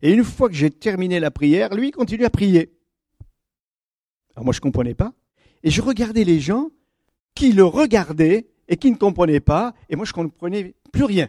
Et 0.00 0.10
une 0.10 0.24
fois 0.24 0.48
que 0.48 0.54
j'ai 0.54 0.70
terminé 0.70 1.20
la 1.20 1.30
prière, 1.30 1.74
lui 1.74 1.90
continue 1.90 2.24
à 2.24 2.30
prier. 2.30 2.72
Alors 4.34 4.46
moi, 4.46 4.54
je 4.54 4.58
ne 4.58 4.62
comprenais 4.62 4.94
pas. 4.94 5.12
Et 5.62 5.70
je 5.70 5.82
regardais 5.82 6.24
les 6.24 6.40
gens 6.40 6.70
qui 7.34 7.52
le 7.52 7.64
regardaient 7.64 8.46
et 8.68 8.78
qui 8.78 8.90
ne 8.90 8.96
comprenait 8.96 9.40
pas, 9.40 9.74
et 9.90 9.96
moi 9.96 10.06
je 10.06 10.12
ne 10.12 10.14
comprenais 10.14 10.74
plus 10.90 11.04
rien. 11.04 11.28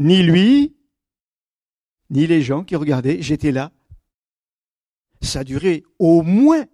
Ni 0.00 0.24
lui, 0.24 0.74
ni 2.10 2.26
les 2.26 2.42
gens 2.42 2.64
qui 2.64 2.74
regardaient, 2.74 3.22
j'étais 3.22 3.52
là. 3.52 3.70
Ça 5.20 5.40
a 5.40 5.44
duré 5.44 5.84
au 6.00 6.22
moins, 6.22 6.66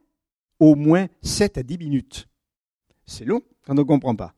au 0.61 0.77
moins 0.77 1.09
7 1.21 1.59
à 1.59 1.63
10 1.63 1.77
minutes. 1.77 2.27
C'est 3.07 3.25
long 3.25 3.43
on 3.69 3.75
ne 3.75 3.83
comprend 3.83 4.15
pas. 4.15 4.35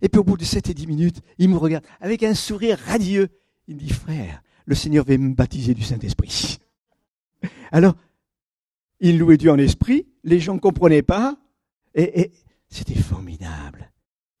Et 0.00 0.08
puis 0.08 0.18
au 0.18 0.24
bout 0.24 0.36
de 0.36 0.44
7 0.44 0.70
et 0.70 0.74
10 0.74 0.86
minutes, 0.86 1.20
il 1.38 1.48
me 1.48 1.56
regarde 1.56 1.84
avec 2.00 2.22
un 2.22 2.34
sourire 2.34 2.78
radieux. 2.78 3.28
Il 3.68 3.76
me 3.76 3.80
dit, 3.80 3.90
frère, 3.90 4.42
le 4.66 4.74
Seigneur 4.74 5.04
va 5.04 5.16
me 5.16 5.34
baptiser 5.34 5.74
du 5.74 5.82
Saint-Esprit. 5.82 6.58
Alors, 7.72 7.94
il 9.00 9.18
louait 9.18 9.36
Dieu 9.36 9.50
en 9.50 9.58
esprit, 9.58 10.06
les 10.24 10.40
gens 10.40 10.54
ne 10.54 10.60
comprenaient 10.60 11.02
pas, 11.02 11.36
et, 11.94 12.20
et 12.20 12.32
c'était 12.68 12.94
formidable, 12.94 13.90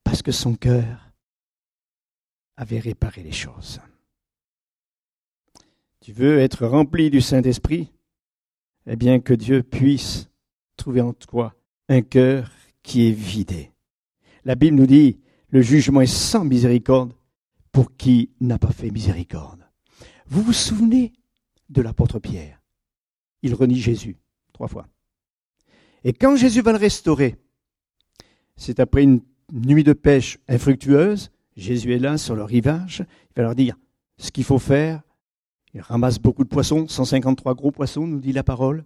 parce 0.04 0.22
que 0.22 0.32
son 0.32 0.54
cœur 0.54 1.12
avait 2.56 2.78
réparé 2.78 3.22
les 3.22 3.32
choses. 3.32 3.80
Tu 6.00 6.12
veux 6.12 6.38
être 6.38 6.66
rempli 6.66 7.10
du 7.10 7.20
Saint-Esprit? 7.20 7.92
Eh 8.86 8.96
bien, 8.96 9.20
que 9.20 9.34
Dieu 9.34 9.62
puisse 9.62 10.28
trouver 10.76 11.00
en 11.00 11.12
toi 11.12 11.54
un 11.88 12.02
cœur 12.02 12.50
qui 12.82 13.08
est 13.08 13.12
vidé. 13.12 13.72
La 14.44 14.54
Bible 14.54 14.76
nous 14.76 14.86
dit, 14.86 15.18
le 15.48 15.62
jugement 15.62 16.00
est 16.00 16.06
sans 16.06 16.44
miséricorde 16.44 17.12
pour 17.70 17.96
qui 17.96 18.30
n'a 18.40 18.58
pas 18.58 18.72
fait 18.72 18.90
miséricorde. 18.90 19.66
Vous 20.26 20.42
vous 20.42 20.52
souvenez 20.52 21.12
de 21.68 21.82
l'apôtre 21.82 22.18
Pierre? 22.18 22.60
Il 23.42 23.54
renie 23.54 23.78
Jésus 23.78 24.16
trois 24.52 24.68
fois. 24.68 24.88
Et 26.04 26.12
quand 26.12 26.36
Jésus 26.36 26.62
va 26.62 26.72
le 26.72 26.78
restaurer, 26.78 27.36
c'est 28.56 28.80
après 28.80 29.02
une 29.02 29.22
nuit 29.52 29.84
de 29.84 29.92
pêche 29.92 30.38
infructueuse, 30.48 31.30
Jésus 31.56 31.94
est 31.94 31.98
là 31.98 32.18
sur 32.18 32.34
le 32.34 32.44
rivage, 32.44 33.04
il 33.30 33.34
va 33.36 33.42
leur 33.42 33.54
dire 33.54 33.76
ce 34.16 34.30
qu'il 34.30 34.44
faut 34.44 34.58
faire. 34.58 35.02
Il 35.74 35.80
ramasse 35.80 36.18
beaucoup 36.18 36.44
de 36.44 36.48
poissons, 36.48 36.86
153 36.86 37.54
gros 37.54 37.70
poissons, 37.70 38.06
nous 38.06 38.20
dit 38.20 38.32
la 38.32 38.44
parole. 38.44 38.84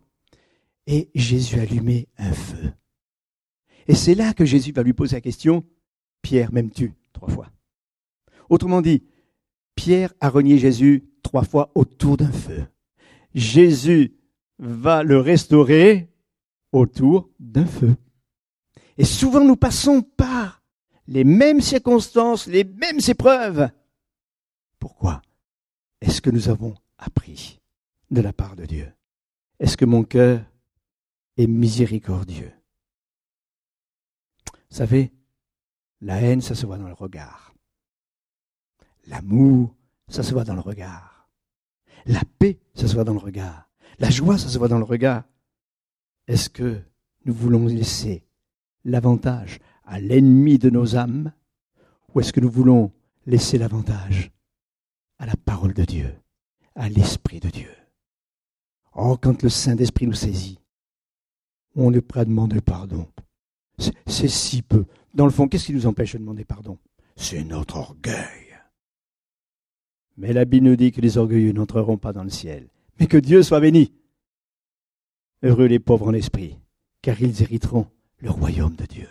Et 0.86 1.10
Jésus 1.14 1.58
allumait 1.58 2.06
un 2.16 2.32
feu. 2.32 2.72
Et 3.88 3.94
c'est 3.94 4.14
là 4.14 4.34
que 4.34 4.44
Jésus 4.44 4.72
va 4.72 4.82
lui 4.82 4.92
poser 4.92 5.16
la 5.16 5.20
question, 5.20 5.64
Pierre, 6.22 6.52
m'aimes-tu 6.52 6.92
Trois 7.12 7.28
fois? 7.28 7.50
Autrement 8.48 8.82
dit, 8.82 9.04
Pierre 9.74 10.12
a 10.20 10.28
renié 10.28 10.58
Jésus 10.58 11.04
trois 11.22 11.44
fois 11.44 11.70
autour 11.74 12.16
d'un 12.16 12.32
feu. 12.32 12.66
Jésus 13.34 14.14
va 14.58 15.02
le 15.02 15.18
restaurer 15.18 16.08
autour 16.72 17.30
d'un 17.38 17.66
feu. 17.66 17.96
Et 18.98 19.04
souvent 19.04 19.44
nous 19.44 19.56
passons 19.56 20.02
par 20.02 20.62
les 21.06 21.24
mêmes 21.24 21.60
circonstances, 21.60 22.46
les 22.46 22.64
mêmes 22.64 23.00
épreuves. 23.06 23.68
Pourquoi 24.78 25.22
Est-ce 26.00 26.20
que 26.20 26.30
nous 26.30 26.48
avons 26.48 26.74
appris 26.98 27.60
de 28.10 28.20
la 28.20 28.32
part 28.32 28.56
de 28.56 28.64
Dieu? 28.64 28.92
Est-ce 29.60 29.76
que 29.76 29.84
mon 29.84 30.02
cœur 30.02 30.42
est 31.36 31.46
miséricordieux? 31.46 32.52
Vous 34.70 34.76
savez, 34.76 35.12
la 36.00 36.20
haine, 36.20 36.40
ça 36.40 36.54
se 36.54 36.66
voit 36.66 36.78
dans 36.78 36.88
le 36.88 36.94
regard. 36.94 37.54
L'amour, 39.06 39.74
ça 40.08 40.22
se 40.22 40.32
voit 40.32 40.44
dans 40.44 40.54
le 40.54 40.60
regard. 40.60 41.28
La 42.06 42.22
paix, 42.38 42.58
ça 42.74 42.86
se 42.86 42.94
voit 42.94 43.04
dans 43.04 43.12
le 43.12 43.18
regard. 43.18 43.68
La 43.98 44.10
joie, 44.10 44.38
ça 44.38 44.48
se 44.48 44.58
voit 44.58 44.68
dans 44.68 44.78
le 44.78 44.84
regard. 44.84 45.24
Est-ce 46.26 46.50
que 46.50 46.80
nous 47.24 47.34
voulons 47.34 47.66
laisser 47.66 48.24
l'avantage 48.84 49.58
à 49.84 50.00
l'ennemi 50.00 50.58
de 50.58 50.70
nos 50.70 50.96
âmes 50.96 51.32
ou 52.14 52.20
est-ce 52.20 52.32
que 52.32 52.40
nous 52.40 52.50
voulons 52.50 52.92
laisser 53.26 53.58
l'avantage 53.58 54.30
à 55.18 55.26
la 55.26 55.36
parole 55.36 55.74
de 55.74 55.84
Dieu, 55.84 56.14
à 56.74 56.88
l'Esprit 56.88 57.40
de 57.40 57.48
Dieu? 57.48 57.70
Oh, 58.94 59.16
quand 59.20 59.42
le 59.42 59.48
Saint-Esprit 59.48 60.06
nous 60.06 60.14
saisit, 60.14 60.58
on 61.74 61.92
est 61.92 62.00
prêt 62.00 62.20
à 62.20 62.24
demander 62.24 62.60
pardon. 62.60 63.06
C'est 63.78 64.28
si 64.28 64.62
peu. 64.62 64.86
Dans 65.14 65.26
le 65.26 65.32
fond, 65.32 65.48
qu'est-ce 65.48 65.66
qui 65.66 65.74
nous 65.74 65.86
empêche 65.86 66.14
de 66.14 66.18
demander 66.18 66.44
pardon? 66.44 66.78
C'est 67.16 67.44
notre 67.44 67.76
orgueil. 67.76 68.58
Mais 70.16 70.32
la 70.32 70.44
Bible 70.44 70.66
nous 70.66 70.76
dit 70.76 70.92
que 70.92 71.00
les 71.00 71.18
orgueilleux 71.18 71.52
n'entreront 71.52 71.98
pas 71.98 72.12
dans 72.12 72.24
le 72.24 72.30
ciel. 72.30 72.68
Mais 72.98 73.06
que 73.06 73.16
Dieu 73.16 73.42
soit 73.42 73.60
béni. 73.60 73.92
Heureux 75.42 75.66
les 75.66 75.78
pauvres 75.78 76.08
en 76.08 76.14
esprit, 76.14 76.58
car 77.02 77.20
ils 77.20 77.42
hériteront 77.42 77.86
le 78.18 78.30
royaume 78.30 78.76
de 78.76 78.86
Dieu. 78.86 79.08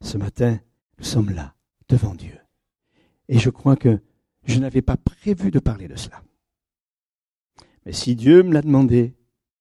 Ce 0.00 0.18
matin, 0.18 0.58
nous 0.98 1.04
sommes 1.04 1.30
là, 1.30 1.54
devant 1.88 2.14
Dieu. 2.14 2.36
Et 3.28 3.38
je 3.38 3.50
crois 3.50 3.76
que 3.76 4.00
je 4.44 4.58
n'avais 4.58 4.82
pas 4.82 4.96
prévu 4.96 5.50
de 5.50 5.60
parler 5.60 5.86
de 5.86 5.96
cela. 5.96 6.22
Mais 7.86 7.92
si 7.92 8.16
Dieu 8.16 8.42
me 8.42 8.52
l'a 8.52 8.62
demandé, 8.62 9.14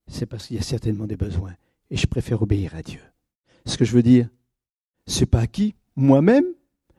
c'est 0.08 0.26
parce 0.26 0.48
qu'il 0.48 0.58
y 0.58 0.60
a 0.60 0.64
certainement 0.64 1.06
des 1.06 1.18
besoins. 1.18 1.56
Et 1.90 1.98
je 1.98 2.08
préfère 2.08 2.42
obéir 2.42 2.76
à 2.76 2.82
Dieu. 2.82 3.02
Ce 3.68 3.78
que 3.78 3.86
je 3.86 3.94
veux 3.94 4.04
dire, 4.04 4.28
c'est 5.06 5.26
pas 5.26 5.46
qui 5.46 5.76
Moi-même, 5.96 6.46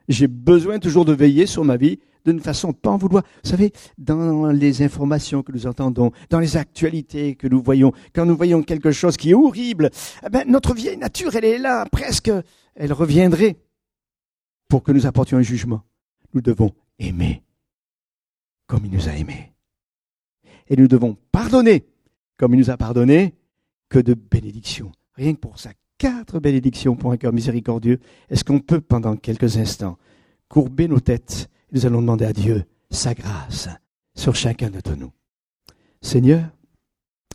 j'ai 0.09 0.29
besoin 0.29 0.79
toujours 0.79 1.05
de 1.05 1.13
veiller 1.13 1.47
sur 1.47 1.65
ma 1.65 1.77
vie 1.77 1.99
d'une 2.25 2.41
façon 2.41 2.73
pas 2.73 2.91
en 2.91 2.97
vouloir. 2.97 3.25
Vous 3.43 3.51
savez, 3.51 3.73
dans 3.97 4.49
les 4.49 4.83
informations 4.83 5.43
que 5.43 5.53
nous 5.53 5.67
entendons, 5.67 6.13
dans 6.31 6.41
les 6.41 6.57
actualités 6.57 7.37
que 7.37 7.49
nous 7.49 7.63
voyons, 7.63 7.93
quand 8.15 8.27
nous 8.27 8.37
voyons 8.37 8.63
quelque 8.63 8.93
chose 8.93 9.17
qui 9.17 9.31
est 9.31 9.35
horrible, 9.35 9.91
eh 10.25 10.29
ben, 10.29 10.49
notre 10.49 10.75
vieille 10.75 10.99
nature, 10.99 11.35
elle 11.35 11.45
est 11.45 11.59
là, 11.59 11.87
presque, 11.91 12.31
elle 12.75 12.93
reviendrait 12.93 13.57
pour 14.69 14.83
que 14.83 14.93
nous 14.93 15.07
apportions 15.07 15.39
un 15.39 15.43
jugement. 15.43 15.83
Nous 16.35 16.43
devons 16.43 16.73
aimer 16.99 17.43
comme 18.67 18.85
il 18.85 18.93
nous 18.93 19.09
a 19.09 19.13
aimés. 19.13 19.55
Et 20.69 20.77
nous 20.77 20.89
devons 20.89 21.17
pardonner 21.33 21.87
comme 22.39 22.55
il 22.55 22.59
nous 22.59 22.71
a 22.71 22.77
pardonné, 22.77 23.35
que 23.89 23.99
de 23.99 24.15
bénédictions. 24.15 24.93
Rien 25.15 25.35
que 25.35 25.41
pour 25.41 25.59
ça, 25.59 25.71
quatre 25.99 26.39
bénédictions 26.39 26.97
pour 26.97 27.13
un 27.13 27.17
cœur 27.17 27.33
miséricordieux. 27.33 28.01
Est-ce 28.31 28.45
qu'on 28.45 28.61
peut, 28.61 28.81
pendant 28.81 29.17
quelques 29.17 29.59
instants, 29.59 29.99
courber 30.49 30.89
nos 30.89 31.01
têtes 31.01 31.51
nous 31.71 31.85
allons 31.85 32.01
demander 32.01 32.25
à 32.25 32.33
Dieu 32.33 32.65
sa 32.91 33.13
grâce 33.13 33.69
sur 34.15 34.35
chacun 34.35 34.71
de 34.71 34.95
nous? 34.95 35.13
Seigneur, 36.01 36.49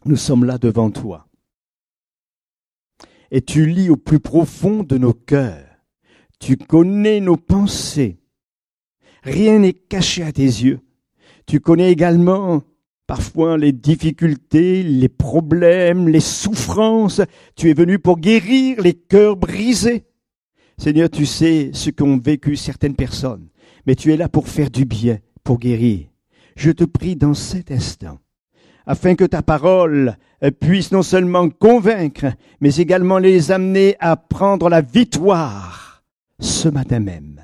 nous 0.05 0.16
sommes 0.16 0.45
là 0.45 0.57
devant 0.57 0.89
toi. 0.89 1.28
Et 3.30 3.41
tu 3.41 3.66
lis 3.66 3.89
au 3.89 3.97
plus 3.97 4.20
profond 4.20 4.84
de 4.84 4.97
nos 4.97 5.14
cœurs. 5.14 5.68
Tu 6.39 6.57
connais 6.57 7.20
nos 7.20 7.38
pensées. 7.38 8.20
Rien 9.24 9.59
n'est 9.59 9.74
caché 9.74 10.24
à 10.24 10.32
tes 10.32 10.43
yeux. 10.43 10.82
Tu 11.45 11.59
connais 11.59 11.91
également 11.91 12.64
parfois 13.08 13.58
les 13.58 13.72
difficultés, 13.72 14.84
les 14.84 15.10
problèmes, 15.10 16.08
les 16.08 16.20
souffrances. 16.20 17.22
Tu 17.56 17.70
es 17.70 17.74
venu 17.74 17.99
pour 17.99 18.20
guérir 18.20 18.82
les 18.82 18.93
cœurs 18.93 19.38
brisés. 19.38 20.06
Seigneur, 20.78 21.10
tu 21.10 21.26
sais 21.26 21.72
ce 21.74 21.89
qu'ont 21.89 22.18
vécu 22.18 22.56
certaines 22.56 22.95
personnes 22.95 23.49
mais 23.86 23.95
tu 23.95 24.14
es 24.14 24.18
là 24.18 24.30
pour 24.30 24.47
faire 24.47 24.70
du 24.70 24.86
bien, 24.86 25.20
pour 25.43 25.60
guérir. 25.60 26.08
Je 26.56 26.72
te 26.72 26.84
prie 26.84 27.16
dans 27.16 27.34
cet 27.34 27.72
instant, 27.72 28.20
afin 28.86 29.16
que 29.16 29.24
ta 29.24 29.41
parole 29.41 30.18
puisse 30.60 30.91
non 30.91 31.04
seulement 31.04 31.49
convaincre, 31.49 32.28
mais 32.60 32.76
également 32.76 33.18
les 33.18 33.51
amener 33.51 33.95
à 33.99 34.16
prendre 34.16 34.70
la 34.70 34.82
victoire 34.82 36.04
ce 36.39 36.68
matin 36.68 36.99
même, 36.99 37.41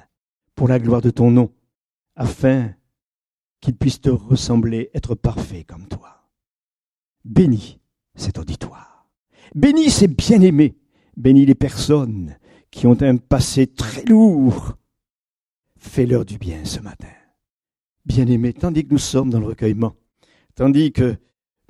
pour 0.56 0.68
la 0.68 0.80
gloire 0.80 1.02
de 1.02 1.10
ton 1.10 1.32
nom, 1.32 1.52
afin 2.16 2.72
qu'ils 3.62 3.76
puissent 3.76 4.02
te 4.02 4.10
ressembler, 4.10 4.90
être 4.94 5.16
parfaits 5.16 5.66
comme 5.66 5.88
toi. 5.88 6.30
Bénis 7.26 7.80
cet 8.16 8.38
auditoire. 8.38 9.08
Bénis 9.56 9.90
ces 9.90 10.08
bien-aimés. 10.08 10.76
Bénis 11.18 11.46
les 11.46 11.56
personnes 11.56 12.38
qui 12.72 12.88
ont 12.88 13.02
un 13.02 13.18
passé 13.18 13.68
très 13.68 14.06
lourd, 14.06 14.78
fais-leur 15.78 16.26
du 16.26 16.38
bien 16.38 16.64
ce 16.66 16.80
matin. 16.80 17.08
Bien-aimés, 18.06 18.54
tandis 18.54 18.86
que 18.86 18.92
nous 18.94 19.00
sommes 19.00 19.30
dans 19.30 19.40
le 19.40 19.48
recueillement, 19.48 19.96
tandis 20.56 20.92
que 20.92 21.18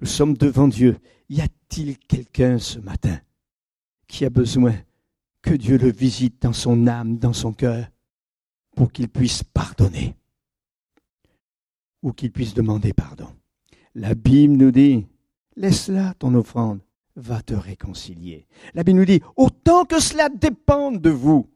nous 0.02 0.08
sommes 0.08 0.36
devant 0.38 0.68
Dieu, 0.68 0.98
y 1.30 1.42
a-t-il 1.42 1.98
quelqu'un 1.98 2.60
ce 2.60 2.80
matin 2.80 3.20
qui 4.08 4.26
a 4.26 4.30
besoin 4.30 4.76
que 5.42 5.54
Dieu 5.54 5.78
le 5.78 5.92
visite 5.92 6.42
dans 6.42 6.54
son 6.54 6.88
âme, 6.88 7.18
dans 7.18 7.34
son 7.34 7.54
cœur, 7.54 7.88
pour 8.76 8.92
qu'il 8.92 9.10
puisse 9.10 9.44
pardonner 9.44 10.16
ou 12.02 12.14
qu'il 12.14 12.32
puisse 12.32 12.54
demander 12.54 12.94
pardon 12.94 13.28
La 13.96 14.14
nous 14.14 14.72
dit, 14.72 15.08
laisse-la 15.56 16.14
ton 16.16 16.34
offrande, 16.36 16.80
va 17.16 17.42
te 17.42 17.54
réconcilier. 17.54 18.48
La 18.74 18.84
nous 18.84 19.06
dit, 19.06 19.22
autant 19.36 19.86
que 19.86 20.00
cela 20.00 20.30
dépende 20.30 21.02
de 21.02 21.10
vous, 21.10 21.48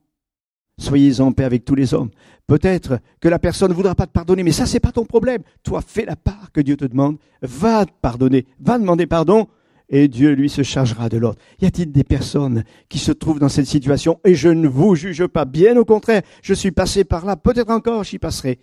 Soyez 0.80 1.22
en 1.22 1.32
paix 1.32 1.44
avec 1.44 1.66
tous 1.66 1.76
les 1.76 1.94
hommes. 1.94 2.10
Peut-être 2.48 3.00
que 3.22 3.30
la 3.30 3.38
personne 3.38 3.70
ne 3.70 3.76
voudra 3.76 3.94
pas 3.94 4.08
te 4.08 4.12
pardonner, 4.12 4.44
mais 4.44 4.52
ça, 4.52 4.66
c'est 4.66 4.80
pas 4.80 4.92
ton 4.92 5.06
problème. 5.06 5.44
Toi, 5.62 5.82
fais 5.86 6.06
la 6.06 6.16
part 6.16 6.52
que 6.52 6.62
Dieu 6.62 6.76
te 6.76 6.86
demande. 6.86 7.18
Va 7.42 7.86
te 7.86 7.92
pardonner, 8.02 8.48
va 8.60 8.80
demander 8.80 9.06
pardon, 9.06 9.48
et 9.90 10.08
Dieu, 10.08 10.34
lui, 10.34 10.50
se 10.50 10.64
chargera 10.64 11.10
de 11.10 11.18
l'autre. 11.18 11.40
Y 11.62 11.68
a-t-il 11.68 11.92
des 11.92 12.04
personnes 12.04 12.64
qui 12.90 12.98
se 12.98 13.12
trouvent 13.12 13.40
dans 13.40 13.50
cette 13.50 13.68
situation? 13.68 14.20
Et 14.26 14.34
je 14.34 14.50
ne 14.50 14.68
vous 14.68 14.96
juge 14.96 15.28
pas, 15.28 15.46
bien 15.46 15.78
au 15.78 15.86
contraire, 15.86 16.24
je 16.42 16.54
suis 16.56 16.72
passé 16.72 17.04
par 17.04 17.26
là, 17.26 17.36
peut-être 17.36 17.70
encore 17.70 18.04
j'y 18.04 18.18
passerai. 18.18 18.60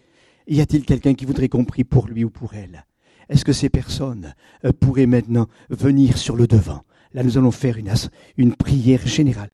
Y 0.47 0.61
a-t-il 0.61 0.85
quelqu'un 0.85 1.15
qui 1.15 1.25
voudrait 1.25 1.49
compris 1.49 1.85
pour 1.85 2.09
lui 2.09 2.25
ou 2.25 2.31
pour 2.31 2.55
elle? 2.55 2.87
Est-ce 3.29 3.45
que 3.45 3.53
ces 3.53 3.69
personnes 3.69 4.35
euh, 4.65 4.73
pourraient 4.73 5.07
maintenant 5.07 5.47
venir 5.69 6.19
sur 6.19 6.37
le 6.37 6.47
devant? 6.47 6.83
Là, 7.13 7.23
nous 7.23 7.39
allons 7.39 7.51
faire 7.51 7.77
une, 7.77 7.93
une 8.37 8.55
prière 8.55 9.07
générale. 9.07 9.51